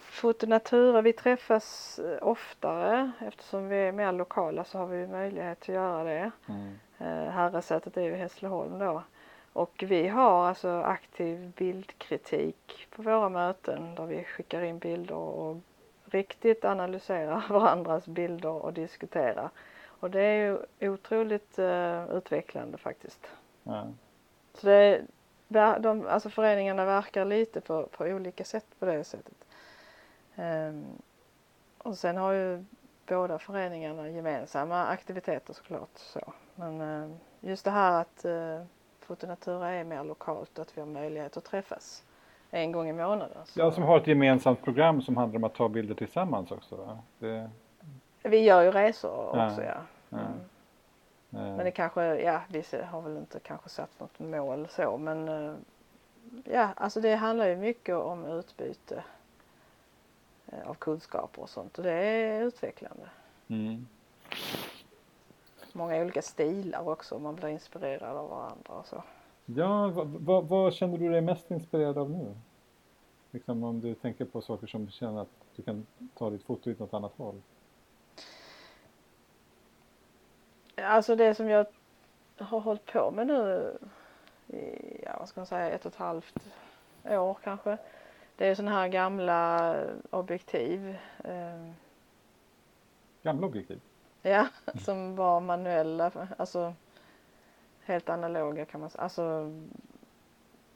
[0.00, 5.68] Fotonatura, vi träffas eh, oftare eftersom vi är mer lokala så har vi möjlighet att
[5.68, 6.30] göra det.
[6.48, 6.78] Mm.
[6.98, 9.02] Eh, Herresätet är ju Hässleholm då.
[9.52, 15.56] Och vi har alltså aktiv bildkritik på våra möten där vi skickar in bilder och
[16.04, 19.50] riktigt analyserar varandras bilder och diskuterar.
[20.00, 23.28] Och det är ju otroligt uh, utvecklande faktiskt.
[23.68, 23.86] Ja.
[24.54, 25.04] Så det,
[25.78, 29.34] de, alltså föreningarna verkar lite på, på olika sätt på det sättet.
[30.36, 30.84] Um,
[31.78, 32.64] och sen har ju
[33.06, 35.90] båda föreningarna gemensamma aktiviteter såklart.
[35.94, 36.20] Så.
[36.54, 38.64] Men uh, just det här att uh,
[39.00, 42.04] Fotonatura är mer lokalt och att vi har möjlighet att träffas
[42.50, 43.38] en gång i månaden.
[43.44, 43.60] Så.
[43.60, 46.98] Ja, som har ett gemensamt program som handlar om att ta bilder tillsammans också.
[47.18, 47.50] Det...
[48.22, 49.80] Vi gör ju resor också ja.
[50.08, 50.18] ja.
[50.18, 50.40] Mm.
[51.30, 55.54] Men det kanske, ja vi har väl inte kanske satt något mål så men eh,
[56.44, 59.04] ja alltså det handlar ju mycket om utbyte
[60.46, 63.08] eh, av kunskaper och sånt och det är utvecklande.
[63.48, 63.86] Mm.
[65.72, 69.02] Många olika stilar också, man blir inspirerad av varandra och så.
[69.46, 72.34] Ja, vad, vad, känner du dig mest inspirerad av nu?
[73.30, 76.70] Liksom om du tänker på saker som du känner att du kan ta ditt foto
[76.70, 77.40] åt något annat håll?
[80.84, 81.66] Alltså det som jag
[82.38, 83.72] har hållit på med nu
[84.46, 86.38] i, ja vad ska man säga, ett och ett halvt
[87.04, 87.78] år kanske.
[88.36, 89.74] Det är sådana här gamla
[90.10, 90.96] objektiv.
[91.24, 91.70] Eh.
[93.22, 93.80] Gamla objektiv?
[94.22, 94.48] Ja,
[94.84, 96.74] som var manuella, alltså
[97.84, 99.02] helt analoga kan man säga.
[99.02, 99.52] Alltså,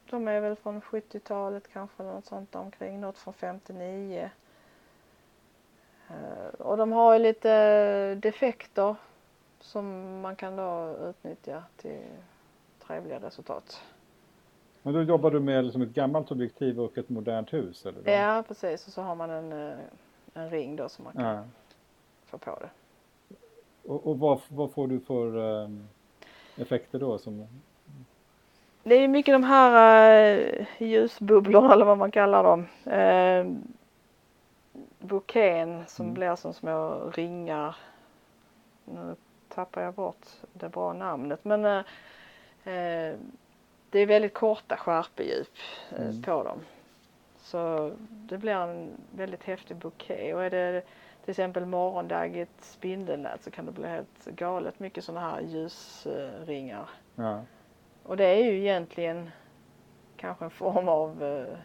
[0.09, 4.29] de är väl från 70-talet kanske eller något sånt omkring, något från 59.
[6.09, 8.95] Eh, och de har ju lite defekter
[9.63, 12.01] som man kan då utnyttja till
[12.87, 13.81] trevliga resultat.
[14.81, 17.85] Men då jobbar du med liksom ett gammalt objektiv och ett modernt hus?
[17.85, 18.11] Eller?
[18.11, 19.77] Ja precis och så har man en, eh,
[20.33, 21.43] en ring då som man kan ja.
[22.25, 22.69] få på det.
[23.89, 25.87] Och, och vad, vad, får du för um,
[26.55, 27.17] effekter då?
[27.17, 27.47] Som...
[28.83, 32.67] Det är mycket de här uh, ljusbubblorna eller vad man kallar dem.
[32.87, 33.57] Uh,
[34.99, 36.13] bouquén som mm.
[36.13, 37.75] blir som små ringar.
[38.85, 39.15] Nu
[39.55, 41.83] tappar jag bort det bra namnet men uh,
[43.89, 45.57] det är väldigt korta skärpedjup
[45.97, 46.21] mm.
[46.21, 46.59] på dem.
[47.37, 50.81] Så det blir en väldigt häftig bouquet och är det
[51.23, 56.89] till exempel morgondaggigt spindelnät så kan det bli helt galet mycket sådana här ljusringar.
[57.15, 57.41] Ja.
[58.03, 59.31] Och det är ju egentligen
[60.17, 61.57] kanske en form av eh,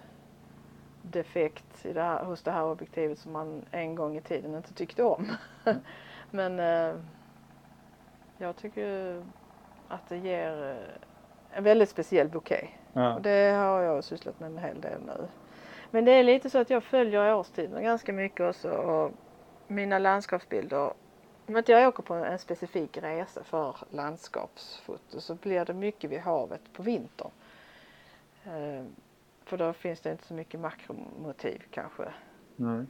[1.02, 4.74] defekt i det här, hos det här objektivet som man en gång i tiden inte
[4.74, 5.36] tyckte om.
[5.64, 5.78] Mm.
[6.30, 7.00] Men eh,
[8.38, 9.22] jag tycker
[9.88, 12.68] att det ger eh, en väldigt speciell bouquet.
[12.92, 13.14] Ja.
[13.14, 15.28] Och det har jag sysslat med en hel del nu.
[15.90, 19.12] Men det är lite så att jag följer årstiderna ganska mycket också och
[19.66, 20.92] mina landskapsbilder
[21.48, 26.20] om inte jag åker på en specifik resa för landskapsfoto så blir det mycket vid
[26.20, 27.30] havet på vintern.
[28.44, 28.84] Eh,
[29.44, 32.12] för då finns det inte så mycket makromotiv kanske.
[32.56, 32.86] Nej.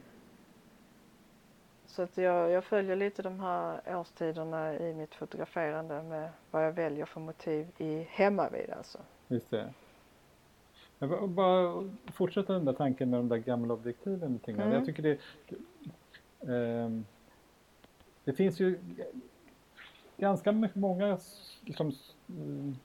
[1.99, 6.71] Så att jag, jag följer lite de här årstiderna i mitt fotograferande med vad jag
[6.71, 8.97] väljer för motiv i hemmavid alltså.
[9.27, 9.73] Just det.
[10.99, 14.39] Jag bara fortsätta den där tanken med de där gamla objektiven.
[14.47, 14.71] Mm.
[14.71, 15.17] Jag tycker det,
[16.47, 17.05] Ehm,
[18.23, 18.79] det finns ju
[20.17, 21.17] ganska många
[21.65, 21.91] liksom,
[22.29, 22.75] mm,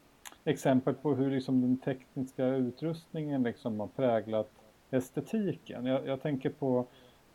[0.44, 4.50] exempel på hur liksom, den tekniska utrustningen liksom, har präglat
[4.90, 5.86] estetiken.
[5.86, 6.86] Jag, jag tänker på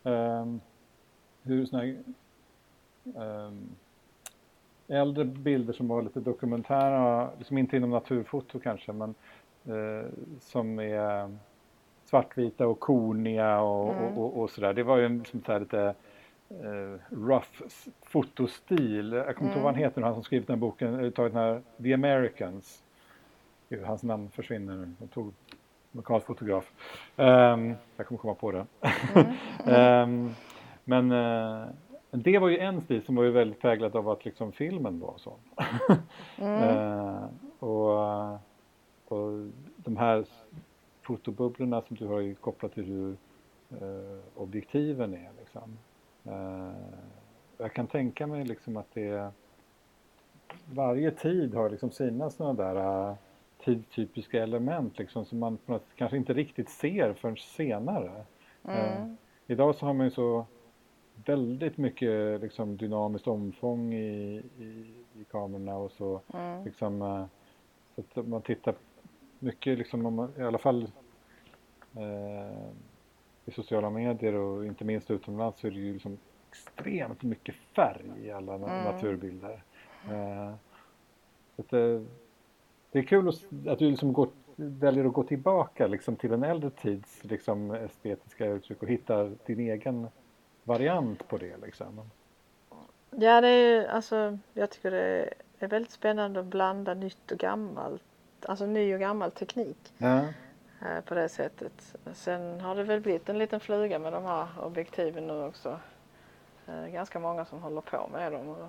[0.02, 0.60] um,
[1.42, 1.96] hur såna här,
[3.04, 3.68] um,
[4.88, 9.14] äldre bilder som var lite dokumentära, liksom inte inom naturfoto kanske, men
[9.68, 10.06] uh,
[10.40, 11.36] som är
[12.04, 14.04] svartvita och korniga och, mm.
[14.04, 14.72] och, och, och sådär.
[14.72, 15.94] Det var ju liksom så lite
[16.64, 17.62] uh, rough
[18.02, 19.12] fotostil.
[19.12, 19.90] Jag kommer inte ihåg vad han mm.
[19.90, 22.82] heter, han som skrivit den här boken, eh, tagit den här The Americans.
[23.84, 25.32] Hans namn försvinner Han tog
[25.92, 26.72] lokal fotograf.
[27.16, 28.66] Um, jag kommer komma på det.
[29.64, 30.26] Mm.
[30.26, 30.34] um,
[30.90, 31.68] men uh,
[32.10, 35.14] det var ju en stil som var ju väldigt präglad av att liksom filmen var
[35.16, 35.32] så.
[36.38, 36.68] mm.
[36.68, 37.24] uh,
[37.58, 38.32] och,
[39.08, 40.24] och de här
[41.02, 43.16] fotobubblorna som du har ju kopplat till hur
[43.82, 45.30] uh, objektiven är.
[45.38, 45.78] Liksom.
[46.26, 46.72] Uh,
[47.58, 49.32] jag kan tänka mig liksom att det
[50.74, 53.16] varje tid har liksom sina sådana där
[53.64, 55.58] tidstypiska element liksom som man
[55.96, 58.24] kanske inte riktigt ser förrän senare.
[58.64, 59.16] Eh, Mm.
[59.46, 60.46] idag så har man ju så
[61.26, 66.20] väldigt mycket liksom, dynamiskt omfång i, i, i kamerorna och så.
[66.34, 66.64] Mm.
[66.64, 67.24] Liksom, eh,
[67.94, 68.74] så att man tittar
[69.38, 70.82] mycket, liksom, om man, i alla fall
[71.96, 72.68] eh,
[73.44, 76.18] i sociala medier och inte minst utomlands så är det ju liksom
[76.50, 78.84] extremt mycket färg i alla Mm.
[78.84, 79.62] naturbilder.
[80.10, 80.54] Eh,
[81.56, 82.02] så att, eh,
[82.92, 86.70] det är kul att, du liksom går, väljer att gå tillbaka liksom, till en äldre
[86.70, 90.08] tids liksom, estetiska uttryck och hitta din egen
[90.70, 91.56] variant på det.
[91.56, 92.10] Liksom.
[93.10, 98.02] Ja, det är alltså, jag tycker det är väldigt spännande att blanda nytt och gammalt.
[98.42, 100.18] Alltså ny och gammal teknik Ja.
[100.82, 101.94] eh, på det sättet.
[102.14, 105.78] Sen har det väl blivit en liten fluga med de här objektiven nu också.
[106.68, 108.48] Eh, ganska många som håller på med dem.
[108.48, 108.68] Och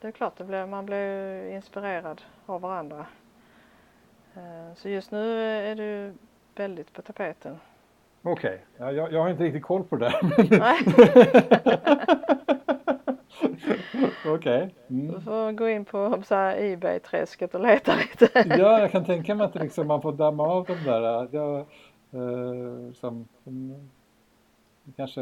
[0.00, 3.06] det är klart, det blir, man blir inspirerad av varandra.
[4.34, 6.14] Eh, så just nu är det ju
[6.54, 7.58] väldigt på tapeten.
[8.22, 10.20] Okej, ja, jag, jag har inte riktigt koll på det där.
[14.26, 14.74] Okej.
[14.86, 15.20] Du Mm.
[15.22, 16.22] får gå in på
[16.56, 18.28] Ebay-träsket och leta lite.
[18.58, 21.28] Ja, jag kan tänka mig att liksom, man får damma av de där.
[21.30, 23.90] Jag, eh, som, som
[24.96, 25.20] kanske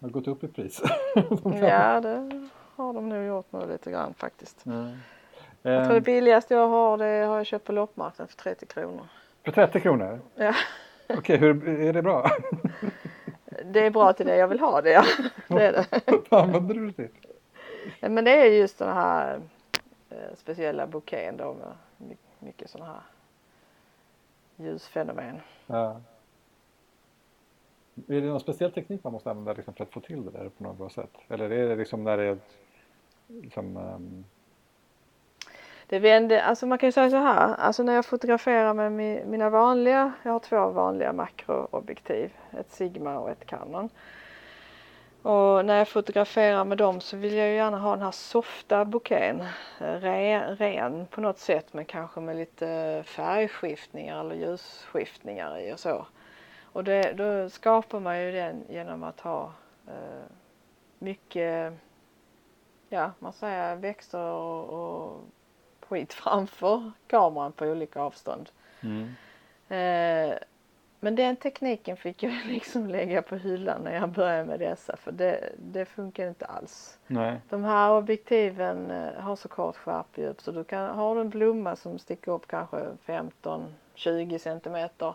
[0.00, 0.82] har gått upp i pris.
[1.60, 4.66] Ja, det har de nog gjort nu lite grann faktiskt.
[4.66, 4.96] Mm.
[5.62, 8.66] Jag tror det Eh, billigaste jag har det har jag köpt på loppmarknaden för 30
[8.66, 9.08] kronor.
[9.44, 10.20] för 30 kronor?
[10.34, 10.54] Ja,
[11.08, 12.30] Okej, hur är det bra?
[13.64, 15.04] det är bra till det jag vill ha det ja.
[15.48, 15.86] Det är det.
[16.30, 17.08] Vad använder du det till?
[18.00, 19.40] Men det är just den här
[20.10, 21.76] eh, speciella bouquén då med
[22.08, 23.02] my- mycket sådana här
[24.56, 25.40] ljusfenomen.
[25.66, 26.00] Ja.
[28.08, 30.48] Är det någon speciell teknik man måste använda liksom för att få till det där
[30.48, 31.10] på något bra sätt?
[31.28, 32.38] Eller är det liksom när det är
[33.28, 34.24] liksom, ehm,
[35.88, 39.26] det vände, alltså man kan ju säga så här, alltså när jag fotograferar med mi-
[39.26, 43.90] mina vanliga, jag har två vanliga makroobjektiv, ett Sigma och ett Canon.
[45.22, 48.84] Och när jag fotograferar med dem så vill jag ju gärna ha den här softa
[48.84, 49.40] bouquén,
[49.80, 55.80] eh, ren, ren på något sätt men kanske med lite färgskiftningar eller ljusskiftningar i och
[55.80, 56.06] så.
[56.72, 59.52] Och det, då skapar man ju den genom att ha
[59.86, 60.26] eh,
[60.98, 61.72] mycket,
[62.88, 65.20] ja man säger växter och, och
[65.88, 68.50] skit framför kameran på olika avstånd.
[69.68, 70.38] Eh,
[71.00, 75.12] men den tekniken fick jag liksom lägga på hyllan när jag började med dessa för
[75.12, 76.98] det, det funkar inte alls.
[77.06, 77.40] nej.
[77.48, 81.76] De här objektiven eh, har så kort skärpedjup så du kan, har du en blomma
[81.76, 85.14] som sticker upp kanske 15-20 centimeter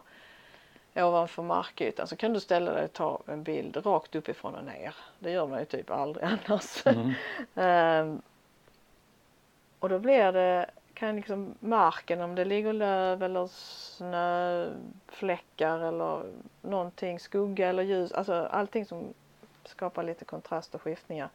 [0.95, 4.95] ovanför markytan så kan du ställa dig och ta en bild rakt uppifrån och ner.
[5.19, 6.83] Det gör man ju typ aldrig annars.
[7.55, 8.21] Mm.
[9.83, 16.23] Och då blir det, kan liksom marken om det ligger löv eller snöfläckar eller
[16.61, 19.13] någonting, skugga eller ljus, alltså allting som
[19.65, 21.29] skapar lite kontrast och skiftningar.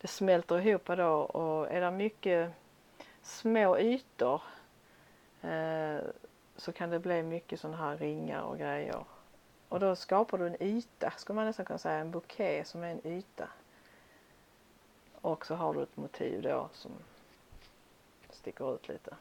[0.00, 2.52] Det smälter ihop då och är det mycket
[3.22, 4.42] små ytor
[5.42, 5.98] eh,
[6.56, 9.04] så kan det bli mycket sådana här ringar och grejer.
[9.68, 12.90] Och då skapar du en yta, skulle man nästan kunna säga, en bouquet som är
[12.90, 13.48] en yta.
[15.20, 16.92] Och så har du ett motiv då som
[18.44, 19.14] sticker ut lite.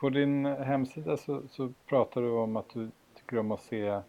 [0.00, 4.00] På din hemsida så, så pratar du om att du tycker om att se,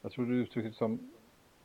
[0.00, 1.12] jag tror du uttrycker det som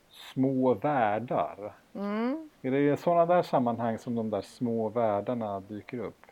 [0.09, 1.73] små världar.
[1.93, 2.49] Mm.
[2.61, 6.25] Är det i sådana där sammanhang som de där små världarna dyker upp?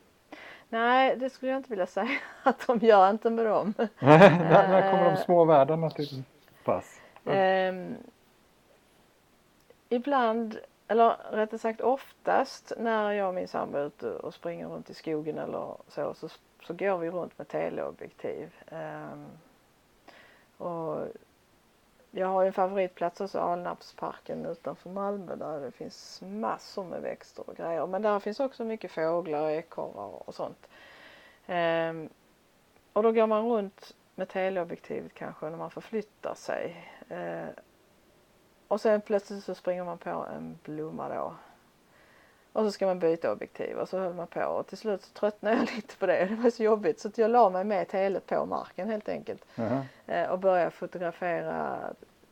[0.70, 2.10] Nej, det skulle jag inte vilja säga
[2.44, 3.74] att de gör inte med dem.
[4.00, 6.24] när, när kommer de små världarna till
[6.64, 7.02] pass?
[7.26, 7.96] Ehm,
[9.90, 14.90] ibland, eller rättare sagt oftast när jag och min sambo är ute och springer runt
[14.90, 16.30] i skogen eller så, så,
[16.64, 18.56] så går vi runt med teleobjektiv.
[18.72, 19.26] Um,
[20.58, 21.08] och
[22.12, 27.50] jag har ju en favoritplats också, Alnarpsparken utanför Malmö där det finns massor med växter
[27.50, 27.88] och grejer.
[27.88, 30.68] Men där finns också mycket fåglar och ekorrar och sånt.
[31.48, 32.10] Um,
[32.94, 36.92] och då går man runt med teleobjektivet kanske när man förflyttar sig.
[37.12, 37.50] Uh,
[38.68, 41.36] och sen plötsligt så springer man på en blomma då.
[42.54, 45.14] Och så ska man byta objektiv och så höll man på och till slut så
[45.14, 46.26] tröttnade jag lite på det.
[46.26, 49.46] Det var så jobbigt så att jag la mig med telet på marken helt enkelt.
[49.56, 49.86] Jaha.
[50.06, 51.80] Eh, och började fotografera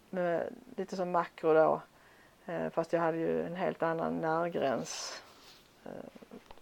[0.09, 1.81] med, lite som makro då.
[2.45, 5.21] Eh, fast jag hade ju en helt annan närgräns.
[5.85, 5.91] Eh,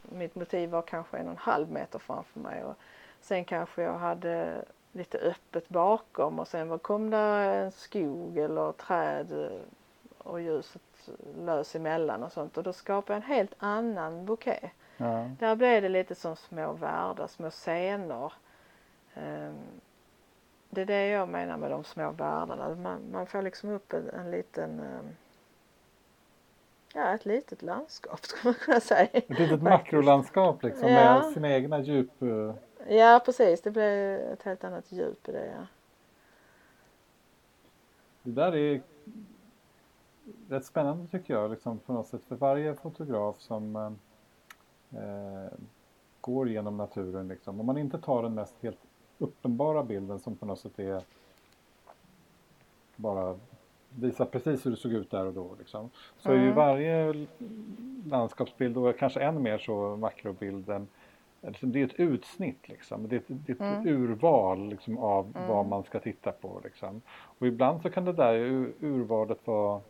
[0.01, 2.63] mitt motiv var kanske en och en halv meter framför mig.
[2.63, 2.75] Och
[3.21, 8.71] sen kanske jag hade lite öppet bakom och sen var- kom där en skog eller
[8.71, 9.59] träd eh,
[10.17, 14.71] och ljuset lös emellan och sånt och då skapade jag en helt annan bouquet.
[14.97, 15.29] Ja.
[15.39, 18.33] Där blev det lite som små världar, små scener.
[19.15, 19.55] Um,
[20.69, 22.75] det är det jag menar med de små världarna.
[22.75, 25.15] Man, man får liksom upp en, en liten um,
[26.93, 29.09] Ja, ett litet landskap skulle man kunna säga.
[29.13, 31.21] Ett litet makrolandskap liksom ja.
[31.21, 32.21] med sina egna djup.
[32.87, 33.61] Ja, precis.
[33.61, 35.45] Det blir ett helt annat djup i det.
[35.45, 35.67] Ja.
[38.23, 38.81] Det där är
[40.49, 43.75] rätt spännande tycker jag liksom på något sätt för varje fotograf som
[44.91, 45.57] eh,
[46.21, 47.59] går genom naturen liksom.
[47.59, 48.79] Om man inte tar den mest helt
[49.17, 51.03] uppenbara bilden som på något sätt är
[52.95, 53.39] bara
[53.89, 55.55] visar precis hur det såg ut där och då.
[55.59, 55.89] Liksom.
[56.17, 56.41] Så mm.
[56.41, 57.27] är ju varje
[58.09, 60.87] landskapsbild och kanske än mer så makrobilden
[61.41, 63.07] det är ett utsnitt liksom.
[63.07, 63.87] Det är ett, det är ett mm.
[63.87, 65.47] urval liksom, av mm.
[65.47, 66.61] vad man ska titta på.
[66.63, 67.01] Liksom.
[67.11, 68.35] Och ibland så kan det där
[68.79, 69.81] urvalet vara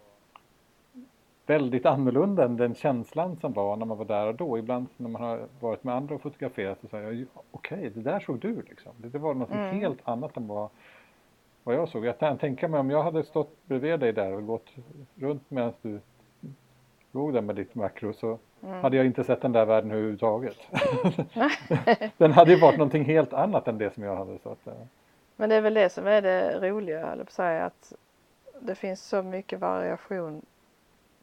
[1.45, 4.57] väldigt annorlunda än den känslan som var när man var där och då.
[4.57, 8.01] Ibland när man har varit med andra och fotograferat så säger jag okej, okay, det
[8.01, 8.91] där såg du liksom.
[8.97, 9.79] Det, det var något mm.
[9.79, 10.69] helt annat än vad
[11.63, 12.05] vad jag såg.
[12.05, 14.69] Jag kan tänka mig om jag hade stått bredvid dig där och gått
[15.15, 15.99] runt medan du
[17.11, 18.81] låg där med ditt makro så mm.
[18.81, 20.57] hade jag inte sett den där världen överhuvudtaget.
[22.17, 24.39] den hade ju varit någonting helt annat än det som jag hade.
[24.39, 24.73] Så att, uh.
[25.35, 27.93] Men det är väl det som är det roliga, eller på säga att
[28.59, 30.45] det finns så mycket variation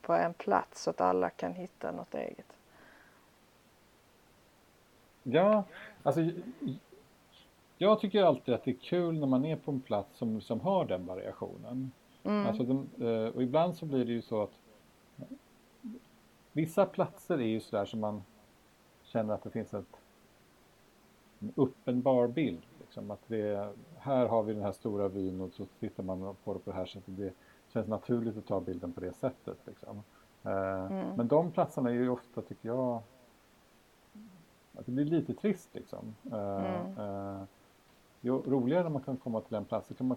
[0.03, 2.53] på en plats så att alla kan hitta något eget.
[5.22, 5.64] Ja,
[6.03, 6.20] alltså
[7.78, 10.61] jag tycker alltid att det är kul när man är på en plats som, som
[10.61, 11.93] har den variationen.
[12.24, 12.47] Mm.
[12.47, 14.53] Alltså de, eh, och ibland så blir det ju så att
[16.59, 18.23] vissa platser är ju sådär som man
[19.03, 20.01] känner att det finns ett,
[21.39, 22.63] en uppenbar bild.
[22.81, 26.55] Liksom, att det, här har vi den här stora vyn och så tittar man på
[26.55, 27.17] det på det här sättet.
[27.17, 27.33] Det
[27.69, 29.59] känns naturligt att ta bilden på det sättet.
[29.65, 30.03] Liksom.
[30.43, 31.17] Eh, mm.
[31.17, 33.03] Men de platserna är ju ofta, tycker jag,
[34.75, 36.15] att det blir lite trist liksom.
[36.33, 37.47] Eh, mm
[38.21, 40.17] jo, roligare när man kan komma till en plats så kan man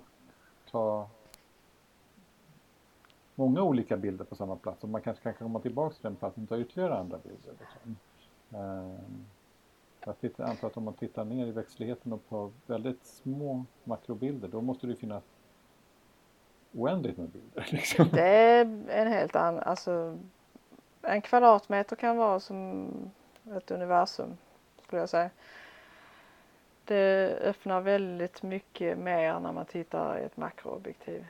[0.71, 1.09] ta
[3.35, 6.43] många olika bilder på samma plats och man kanske kan komma tillbaka till den platsen
[6.43, 7.53] och ta ytterligare andra bilder.
[7.59, 7.95] Liksom.
[8.59, 9.25] Ehm,
[10.21, 14.61] jag antar att om man tittar ner i växtligheten och på väldigt små makrobilder då
[14.61, 15.23] måste det finnas
[16.73, 17.67] oändligt med bilder.
[17.71, 18.07] Liksom.
[18.11, 20.17] Det är en helt annan, alltså
[21.01, 22.89] en kvadratmeter kan vara som
[23.55, 24.37] ett universum
[24.83, 25.29] skulle jag säga
[26.85, 31.25] det öppnar väldigt mycket mer när man tittar i ett makroobjektiv.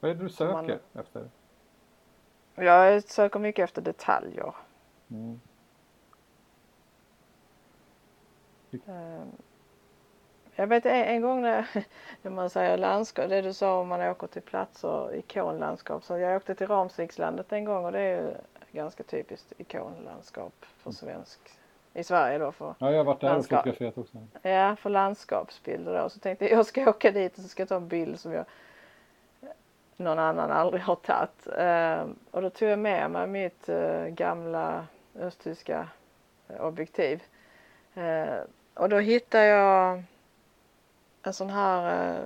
[0.00, 0.78] Vad är det du söker man...
[0.94, 1.28] efter?
[2.54, 4.54] Jag söker mycket efter detaljer.
[5.10, 5.40] Mm.
[8.72, 9.32] Ehm,
[10.54, 11.68] jag vet en, gång när,
[12.22, 16.04] när man säger landskap, det du sa om man åker till platser, ikonlandskap.
[16.04, 18.34] Så jag åkte till Ramsvikslandet en gång och det är ju
[18.72, 20.94] ganska typiskt ikonlandskap för mm.
[20.94, 21.40] svensk
[21.94, 23.58] i Sverige då för Ja, jag har varit där landskap.
[23.58, 24.48] och fotograferat också.
[24.48, 26.08] Ja, för landskapsbilder då.
[26.08, 28.32] Så tänkte jag, jag ska åka dit och så ska jag ta en bild som
[28.32, 28.44] jag
[29.98, 31.46] någon annan aldrig har tagit.
[31.56, 34.86] Eh, och då tog jag med mig mitt eh, gamla
[35.18, 35.88] östtyska
[36.48, 37.22] eh, objektiv.
[38.74, 40.02] och då hittade jag
[41.22, 42.18] en sån här,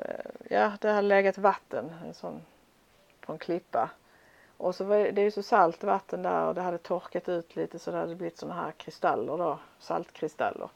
[0.51, 2.43] ja det hade legat vatten, en sån
[3.21, 3.91] på en klippa.
[4.57, 7.29] Och så var det, det är ju så salt vatten där och det hade torkat
[7.29, 10.69] ut lite så det hade blivit såna här kristaller då, saltkristaller.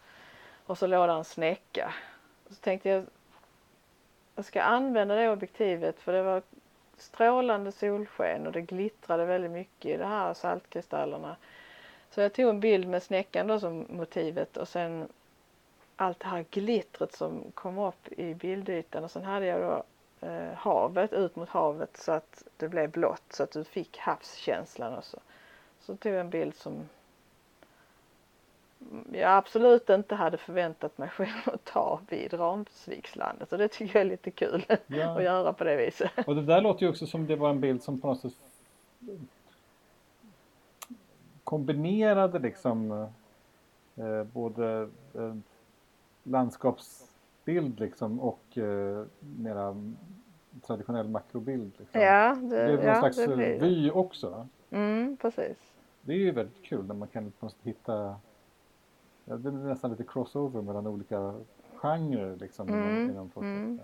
[0.66, 1.94] Och så låg där en snäcka.
[2.44, 3.04] Och så tänkte jag,
[4.34, 6.42] jag ska använda det objektivet för det var
[6.96, 11.36] strålande solsken och det glittrade väldigt mycket i de här saltkristallerna.
[12.10, 15.08] Så jag tog en bild med snäckan då som motivet och sen
[15.96, 19.82] allt det här glittret som kom upp i bildytan och sen hade jag då
[20.26, 24.98] eh, havet, ut mot havet så att det blev blått så att du fick havskänslan
[24.98, 25.20] också.
[25.80, 26.88] Så tog jag en bild som
[29.12, 34.06] jag absolut inte hade förväntat mig själv att ta vid Ramsvikslandet och det tycker jag
[34.06, 35.16] är lite kul ja.
[35.16, 36.10] att göra på det viset.
[36.26, 38.32] Och det där låter ju också som det var en bild som på något sätt
[41.44, 42.90] kombinerade liksom
[43.96, 45.34] eh, både eh,
[46.22, 47.10] landskaps
[47.44, 49.76] bild liksom och eh, mera
[50.66, 51.72] traditionell makrobild.
[51.78, 52.00] Liksom.
[52.00, 53.18] Ja, det, det är någon ja, slags
[53.62, 54.48] vy också.
[54.70, 55.56] Mm, precis.
[56.00, 58.16] Det är ju väldigt kul när man kan hitta,
[59.28, 61.34] ja, det är nästan lite crossover mellan olika
[61.74, 63.30] genrer liksom mm, inom, inom.
[63.36, 63.80] Mm.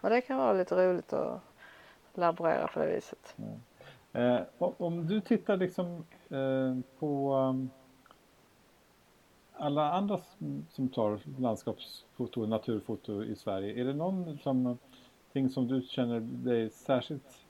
[0.00, 1.40] Och det kan vara lite roligt att
[2.14, 3.36] laborera på det viset.
[3.36, 3.46] Ja.
[4.12, 7.70] Eh, om du tittar liksom eh, på um,
[9.52, 10.20] alla andra
[10.70, 17.46] som tar landskapsfoto och naturfoto i Sverige, är det någonting som du känner dig särskilt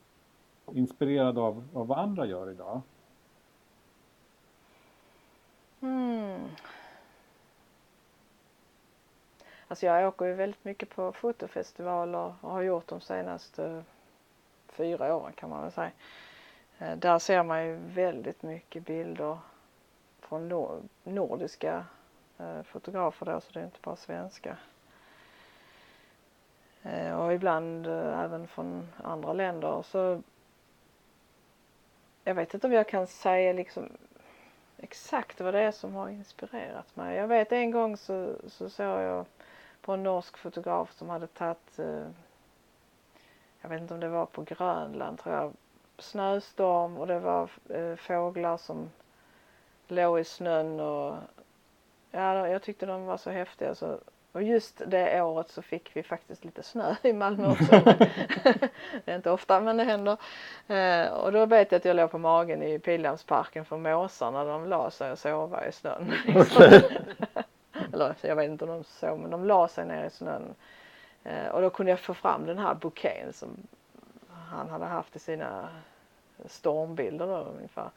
[0.72, 2.80] inspirerad av, av vad andra gör idag?
[5.80, 6.40] Mm.
[9.70, 13.82] Alltså jag åker ju väldigt mycket på fotofestivaler och har gjort de senaste eh,
[14.68, 15.90] fyra åren kan man väl säga.
[16.78, 19.38] Eh, där ser man ju väldigt mycket bilder
[20.20, 20.48] från
[21.04, 21.84] nordiska
[22.38, 24.56] eh, fotografer då, så det är inte bara svenska.
[27.18, 29.82] Och ibland även från andra länder.
[29.82, 30.22] Så
[32.24, 33.88] jag vet inte om jag kan säga liksom
[34.76, 37.16] exakt vad det är som har inspirerat mig.
[37.16, 39.26] Jag vet en gång så, så såg jag
[39.82, 42.06] på en norsk fotograf som hade tagit, eh,
[43.60, 45.52] jag vet inte om det var på Grönland tror jag,
[45.98, 48.90] snöstorm och det var eh, fåglar som
[49.88, 51.16] låg i snön och
[52.10, 53.98] ja, jag tyckte de var så häftiga så
[54.32, 57.70] och just det året så fick vi faktiskt lite snö i Malmö också.
[59.04, 60.16] det är inte ofta men det händer.
[60.68, 64.66] Eh, och då vet jag att jag låg på magen i Pildammsparken för måsarna de
[64.66, 66.12] la sig och sova i snön.
[66.36, 66.82] Okay.
[68.04, 70.54] Eller jag vet inte om de såg men de la sig ner i snön.
[71.24, 73.56] Eh, och då kunde jag få fram den här bouqueten som
[74.28, 75.68] han hade haft i sina
[76.46, 77.90] stormbilder då ungefär.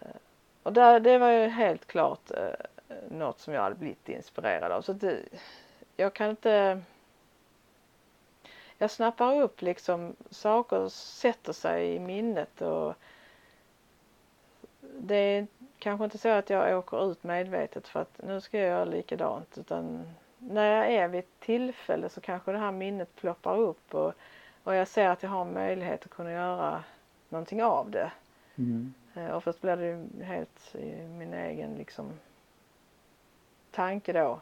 [0.00, 0.16] Eh,
[0.62, 2.66] och där, det var ju helt klart eh,
[3.10, 4.82] något som jag hade blivit inspirerad av.
[4.82, 5.18] Så det,
[5.96, 6.82] jag kan inte
[8.78, 12.94] jag snappar upp liksom saker sätter sig i minnet och
[14.80, 15.46] det är
[15.78, 19.58] kanske inte så att jag åker ut medvetet för att nu ska jag göra likadant
[19.58, 20.08] utan
[20.38, 24.12] när jag är vid ett tillfälle så kanske det här minnet ploppar upp och,
[24.64, 26.84] och jag ser att jag har möjlighet att kunna göra
[27.28, 28.12] någonting av det.
[28.56, 28.94] Mm.
[29.14, 32.12] Eh, oftast blir det ju helt i min egen liksom
[33.70, 34.40] tanke då.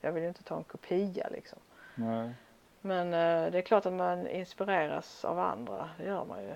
[0.00, 1.58] Jag vill ju inte ta en kopia liksom.
[1.94, 2.34] Nej.
[2.80, 6.54] Men eh, det är klart att man inspireras av andra, det gör man ju.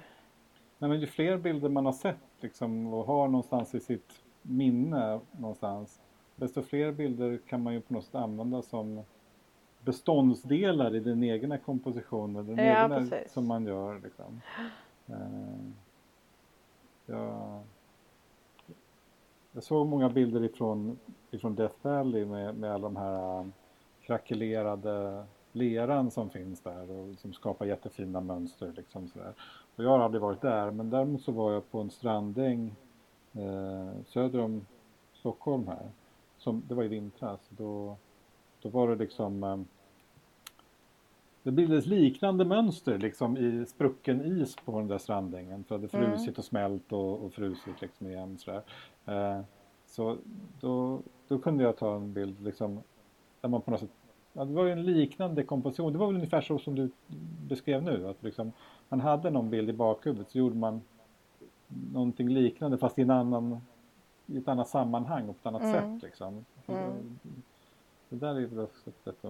[0.83, 5.21] Nej, men ju fler bilder man har sett liksom, och har någonstans i sitt minne
[5.33, 6.01] någonstans,
[6.37, 9.03] desto fler bilder kan man ju på något sätt använda som
[9.81, 13.33] beståndsdelar i den egna kompositionen, den ja, egna precis.
[13.33, 14.01] som man gör.
[14.01, 14.41] Liksom.
[15.11, 15.71] Uh,
[17.07, 17.63] jag,
[19.53, 20.99] jag såg många bilder ifrån,
[21.31, 23.47] ifrån Death Valley med, med alla de här uh,
[24.01, 28.73] krackelerade leran som finns där och som skapar jättefina mönster.
[28.77, 29.35] Liksom sådär.
[29.77, 32.75] Och jag har aldrig varit där men däremot så var jag på en strandäng
[33.33, 34.67] eh, söder om
[35.13, 35.91] Stockholm här.
[36.39, 37.41] Som, det var i vintras.
[37.49, 37.97] Då,
[38.63, 39.61] då var det liksom eh,
[41.43, 45.65] det bildades liknande mönster liksom i sprucken is på den där strandängen.
[45.65, 46.11] För det hade mm.
[46.11, 46.39] frusit mm.
[46.39, 48.39] och smält och, och frusit liksom igen.
[48.39, 48.63] Sådär.
[49.07, 49.41] Eh,
[49.87, 50.17] så
[50.61, 52.83] då, då kunde jag ta en bild liksom,
[53.41, 53.91] där man på något sätt
[54.33, 55.93] Ja, det var ju en liknande komposition.
[55.93, 56.91] Det var väl ungefär så som du
[57.49, 58.09] beskrev nu.
[58.09, 58.53] Att liksom,
[58.93, 60.83] man hade någon bild i bakhuvudet så gjorde man
[61.93, 63.61] någonting liknande fast i, en annan,
[64.27, 65.99] i ett annat sammanhang och på ett annat mm.
[65.99, 66.03] sätt.
[66.03, 66.45] Liksom.
[66.67, 67.19] Mm.
[68.09, 69.25] Det där är väl att...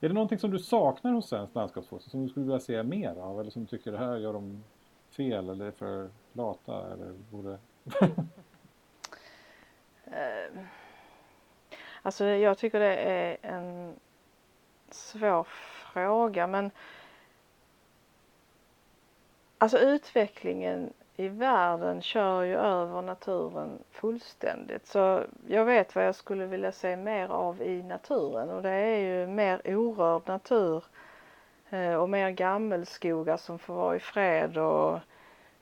[0.00, 3.16] Är det någonting som du saknar hos svensk landskapsfoto som du skulle vilja se mer
[3.16, 4.64] av eller som du tycker det här gör de
[5.10, 7.58] fel eller är för lata eller borde...
[10.06, 10.62] uh,
[12.02, 13.94] alltså jag tycker det är en
[14.90, 15.44] svår
[15.92, 16.70] fråga men
[19.58, 26.46] alltså utvecklingen i världen kör ju över naturen fullständigt så jag vet vad jag skulle
[26.46, 30.84] vilja se mer av i naturen och det är ju mer orörd natur
[31.70, 34.98] eh, och mer gammelskogar som får vara i fred och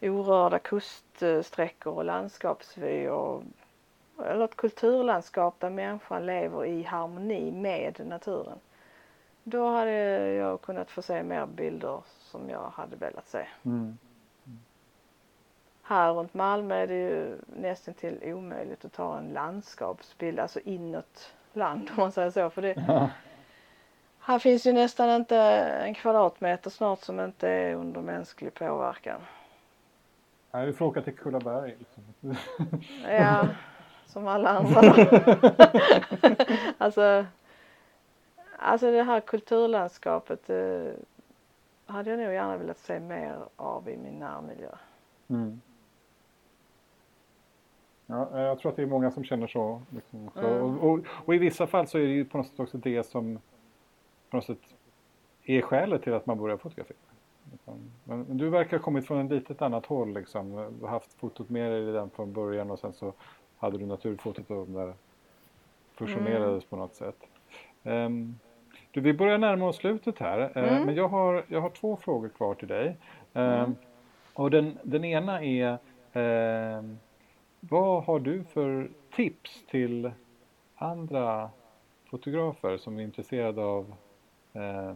[0.00, 3.10] orörda kuststräckor och landskapsvyer.
[3.10, 3.42] och
[4.18, 8.58] eller ett kulturlandskap där människan lever i harmoni med naturen.
[9.44, 9.92] Då hade
[10.32, 13.46] jag kunnat få se mer bilder som jag hade velat se.
[13.64, 13.98] Mm.
[14.46, 14.58] Mm.
[15.82, 21.34] Här runt Malmö är det ju nästan till omöjligt att ta en landskapsbild, alltså inåt
[21.52, 22.50] land om man säger så.
[22.50, 23.10] För det, ja.
[24.18, 25.36] Här finns ju nästan inte
[25.84, 29.20] en kvadratmeter snart som inte är under mänsklig påverkan.
[30.50, 31.76] Nej, vi får åka till Kullaberg.
[31.78, 32.36] Liksom.
[33.08, 33.48] ja,
[34.06, 34.80] som alla andra.
[36.78, 37.26] alltså
[38.66, 40.92] Alltså det här kulturlandskapet eh,
[41.86, 44.70] hade jag nog gärna velat se mer av i min närmiljö.
[45.28, 45.60] Mm.
[48.06, 49.82] Ja, jag tror att det är många som känner så.
[49.90, 50.62] Liksom mm.
[50.62, 53.02] och, och, och, i vissa fall så är det ju på något sätt också det
[53.02, 53.38] som
[54.30, 54.58] på något sätt
[55.44, 56.96] är skälet till att man börjar fotografera.
[57.52, 57.90] Liksom.
[58.04, 60.50] Men du verkar ha kommit från ett litet annat håll liksom.
[60.78, 63.12] Du har haft fotot med dig redan från början och sen så
[63.56, 64.94] hade du naturfotot och där
[65.94, 66.68] fusionerades mm.
[66.70, 67.16] på något sätt.
[67.82, 68.38] Um,
[68.94, 70.86] du, vi börjar närma oss slutet här, eh, mm.
[70.86, 72.96] men jag har, jag har två frågor kvar till dig.
[73.32, 73.76] Mm.
[74.34, 75.78] Och den, den ena är,
[76.12, 76.82] eh,
[77.60, 80.10] vad har du för tips till
[80.76, 81.50] andra
[82.10, 83.94] fotografer som är intresserade av
[84.52, 84.94] eh,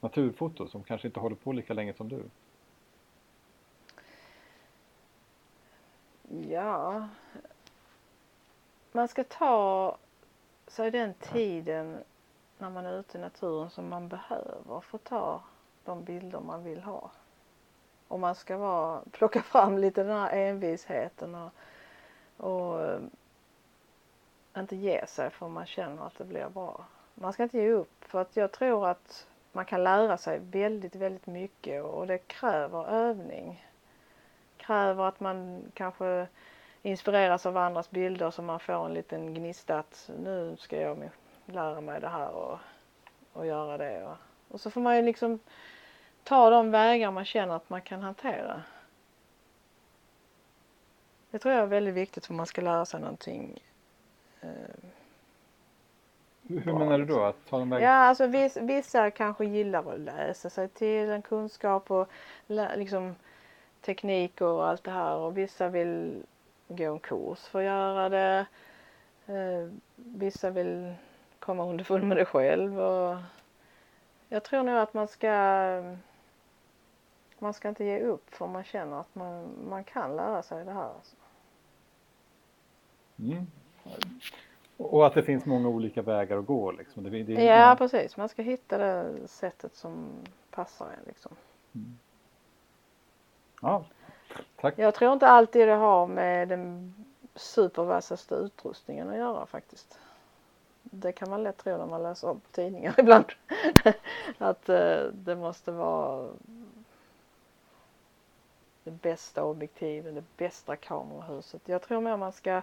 [0.00, 2.22] naturfoto som kanske inte håller på lika länge som du?
[6.48, 7.08] Ja,
[8.92, 9.96] man ska ta
[10.66, 11.98] sig den tiden
[12.60, 15.42] när man är ute i naturen som man behöver få ta
[15.84, 17.10] de bilder man vill ha.
[18.08, 21.50] Och man ska vara, plocka fram lite den här envisheten och,
[22.36, 23.00] och eh,
[24.56, 26.84] inte ge sig för man känner att det blir bra.
[27.14, 30.94] Man ska inte ge upp för att jag tror att man kan lära sig väldigt,
[30.94, 33.66] väldigt mycket och det kräver övning.
[34.56, 36.26] Kräver att man kanske
[36.82, 40.98] inspireras av andras bilder så man får en liten gnista att nu ska jag
[41.50, 42.58] lära mig det här och,
[43.32, 44.04] och göra det.
[44.04, 44.16] Och,
[44.48, 45.38] och så får man ju liksom
[46.24, 48.62] ta de vägar man känner att man kan hantera.
[51.30, 53.58] Det tror jag är väldigt viktigt för man ska lära sig någonting.
[54.40, 54.48] Eh,
[56.42, 57.22] Hur menar du då?
[57.22, 57.92] Att ta de vägarna?
[57.92, 62.08] Ja, alltså vissa, vissa kanske gillar att läsa sig till en kunskap och
[62.46, 63.14] liksom
[63.80, 66.22] teknik och allt det här och vissa vill
[66.68, 68.46] gå en kurs för att göra det.
[69.26, 70.94] Eh, vissa vill
[71.40, 73.16] komma underfund med det själv och
[74.28, 75.32] jag tror nog att man ska
[77.38, 80.72] man ska inte ge upp för man känner att man, man kan lära sig det
[80.72, 80.88] här.
[80.94, 81.16] Alltså.
[83.18, 83.46] Mm.
[84.76, 87.02] Och att det finns många olika vägar att gå liksom.
[87.02, 88.16] Det, det, ja, ja, precis.
[88.16, 90.08] Man ska hitta det sättet som
[90.50, 91.32] passar en liksom.
[91.74, 91.98] Mm.
[93.62, 93.84] Ja,
[94.56, 94.74] tack.
[94.78, 96.94] Jag tror inte alltid det har med den
[97.34, 99.98] supervassaste utrustningen att göra faktiskt.
[100.90, 103.24] Det kan man lätt tro när man läser om tidningar ibland.
[104.38, 106.28] att uh, det måste vara
[108.84, 111.62] det bästa objektiven, det bästa kamerahuset.
[111.64, 112.62] Jag tror mer man ska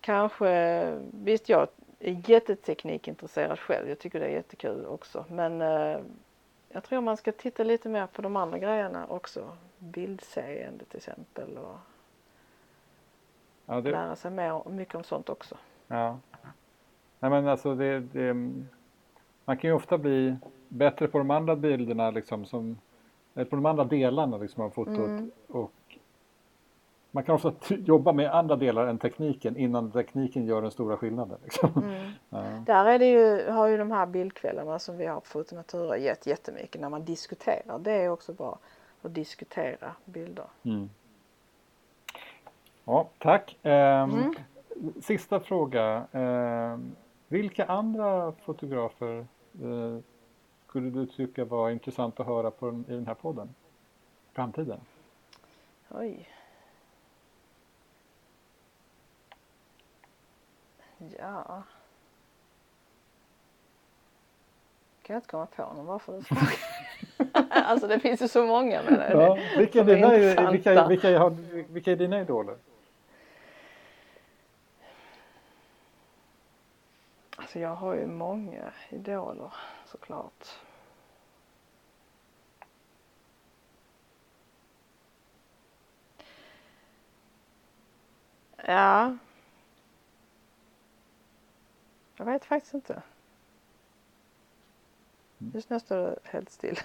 [0.00, 1.68] kanske, visst jag
[1.98, 6.00] är jätteteknikintresserad själv, jag tycker det är jättekul också men uh,
[6.68, 9.56] jag tror man ska titta lite mer på de andra grejerna också.
[9.78, 11.76] Bildseende till exempel och
[13.66, 13.90] ja, det...
[13.90, 15.56] lära sig mer, mycket om sånt också.
[15.86, 16.18] Ja.
[17.20, 18.34] Nej men alltså det, det,
[19.44, 20.36] man kan ju ofta bli
[20.68, 22.78] bättre på de andra bilderna liksom som,
[23.34, 25.30] eller på de andra delarna liksom av fotot mm.
[25.48, 25.72] och
[27.10, 31.38] man kan ofta jobba med andra delar än tekniken innan tekniken gör den stora skillnaden.
[31.44, 31.70] Liksom.
[31.76, 32.10] Mm.
[32.30, 32.44] Ja.
[32.66, 36.26] Där är det ju, har ju de här bildkvällarna som vi har på Fotonatura gett
[36.26, 37.78] jättemycket när man diskuterar.
[37.78, 38.58] Det är också bra
[39.02, 40.44] att diskutera bilder.
[40.62, 40.90] Mm.
[42.84, 43.58] Ja, tack.
[43.62, 44.34] Eh, mm.
[45.02, 46.06] Sista fråga.
[46.12, 46.78] Eh,
[47.28, 49.26] vilka andra fotografer
[49.62, 49.98] eh,
[50.66, 53.54] skulle du tycka var intressant att höra på den, i den här podden?
[54.32, 54.80] Framtiden?
[55.88, 56.28] Oj.
[61.18, 61.62] Ja.
[65.02, 66.24] Kan jag inte komma på någon bara för det
[67.50, 70.10] Alltså det finns ju så många men ja, vilka, är dina,
[70.50, 71.28] vilka, vilka,
[71.68, 72.56] vilka är dina idoler?
[77.58, 79.52] Alltså jag har ju många idoler
[79.84, 80.46] såklart.
[88.66, 89.16] Ja.
[92.16, 93.02] Jag vet faktiskt inte.
[95.38, 96.78] Just nu står det helt still.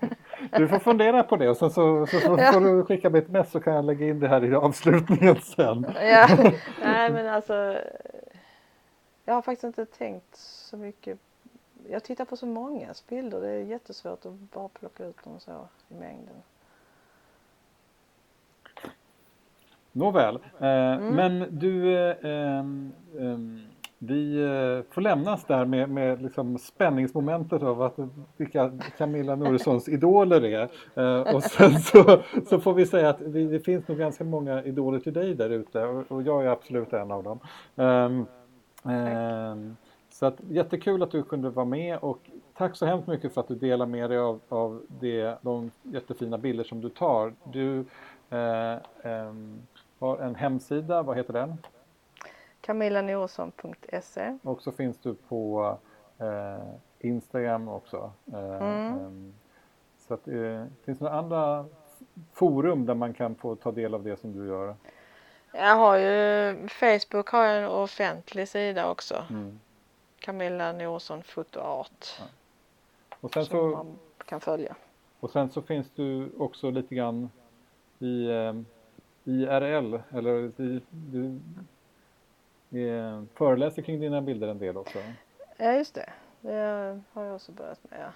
[0.56, 2.52] Du får fundera på det och sen så, så, så ja.
[2.52, 5.40] får du skicka mig ett mess så kan jag lägga in det här i avslutningen
[5.40, 5.86] sen.
[5.94, 6.28] Ja,
[6.82, 7.76] nej men alltså
[9.30, 11.18] jag har faktiskt inte tänkt så mycket.
[11.88, 13.40] Jag tittar på så många bilder.
[13.40, 16.34] Det är jättesvårt att bara plocka ut dem så i mängden.
[19.92, 21.14] Nåväl, eh, mm.
[21.14, 22.64] men du eh, eh,
[23.98, 24.46] vi
[24.90, 27.98] får lämnas där med, med liksom spänningsmomentet av att
[28.36, 30.70] vilka Camilla Noressons idoler är.
[31.34, 34.98] Och sen så, så får vi säga att vi, det finns nog ganska många idoler
[34.98, 37.40] till dig där ute och, och jag är absolut en av dem.
[38.82, 39.76] Um,
[40.10, 43.48] så att, jättekul att du kunde vara med och tack så hemskt mycket för att
[43.48, 47.34] du delar med dig av, av det, de jättefina bilder som du tar.
[47.44, 47.84] Du
[48.30, 49.62] eh, um,
[49.98, 51.56] har en hemsida, vad heter den?
[52.60, 55.76] camillanorsson.se Och så finns du på
[56.18, 56.68] eh,
[56.98, 58.12] Instagram också.
[58.32, 58.98] Eh, mm.
[58.98, 59.34] Ehm,
[59.98, 61.66] så att, eh, finns det några andra
[62.32, 64.74] forum där man kan få ta del av det som du gör?
[65.52, 69.24] Jag har ju Facebook har jag en offentlig sida också.
[69.30, 69.60] Mm.
[70.20, 72.06] Camilla Norsson Foto Art.
[72.18, 72.24] Ja.
[73.20, 74.76] Och sen som så, man kan följa.
[75.20, 77.30] Och sen så finns du också lite grann
[77.98, 78.54] i eh,
[79.24, 81.40] IRL eller du, du,
[82.68, 84.98] du föreläser kring dina bilder en del också?
[85.56, 88.12] Ja just det, det har jag också börjat med.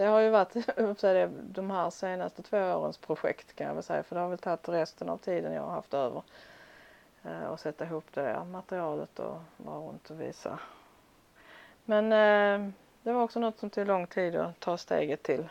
[0.00, 0.54] Det har ju varit
[1.54, 4.68] de här senaste två årens projekt kan jag väl säga för det har väl tagit
[4.68, 6.22] resten av tiden jag har haft över
[7.22, 10.58] eh, och sätta ihop det där materialet och vara runt och visa.
[11.84, 12.72] Men eh,
[13.02, 15.48] det var också något som tog lång tid att ta steget till.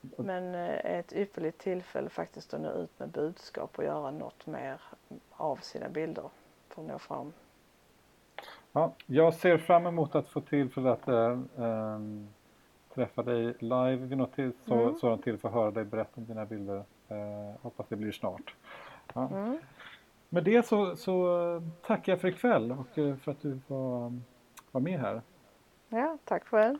[0.00, 4.80] Men eh, ett ypperligt tillfälle faktiskt att nå ut med budskap och göra något mer
[5.30, 6.30] av sina bilder
[6.68, 7.32] för att nå fram.
[8.72, 11.38] Ja, jag ser fram emot att få tillfälle att äh,
[12.96, 14.94] träffa dig live vid något till, så, mm.
[14.94, 16.84] sådant tillfälle, höra dig berätta om dina bilder.
[17.08, 18.54] Äh, hoppas det blir snart.
[19.14, 19.28] Ja.
[19.28, 19.58] Mm.
[20.28, 24.20] Med det så, så tackar jag för ikväll och för att du var,
[24.70, 25.22] var med här.
[25.88, 26.78] Ja, tack själv.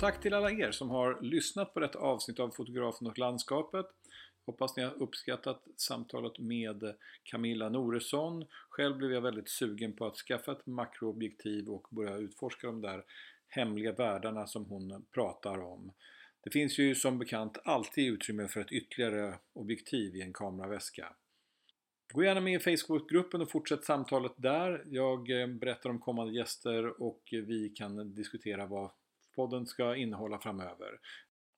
[0.00, 3.86] tack till alla er som har lyssnat på detta avsnitt av Fotografen och landskapet.
[4.50, 8.44] Hoppas ni har uppskattat samtalet med Camilla Noresson.
[8.68, 13.04] Själv blev jag väldigt sugen på att skaffa ett makroobjektiv och börja utforska de där
[13.48, 15.92] hemliga världarna som hon pratar om.
[16.40, 21.12] Det finns ju som bekant alltid utrymme för ett ytterligare objektiv i en kameraväska.
[22.12, 24.84] Gå gärna med i Facebookgruppen och fortsätt samtalet där.
[24.86, 28.90] Jag eh, berättar om kommande gäster och vi kan diskutera vad
[29.34, 31.00] podden ska innehålla framöver.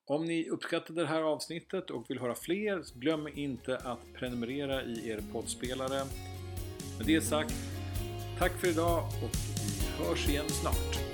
[0.06, 5.08] Om ni uppskattade det här avsnittet och vill höra fler, glöm inte att prenumerera i
[5.08, 6.04] er poddspelare.
[6.98, 7.54] Med det sagt,
[8.38, 11.11] tack för idag och vi hörs igen snart.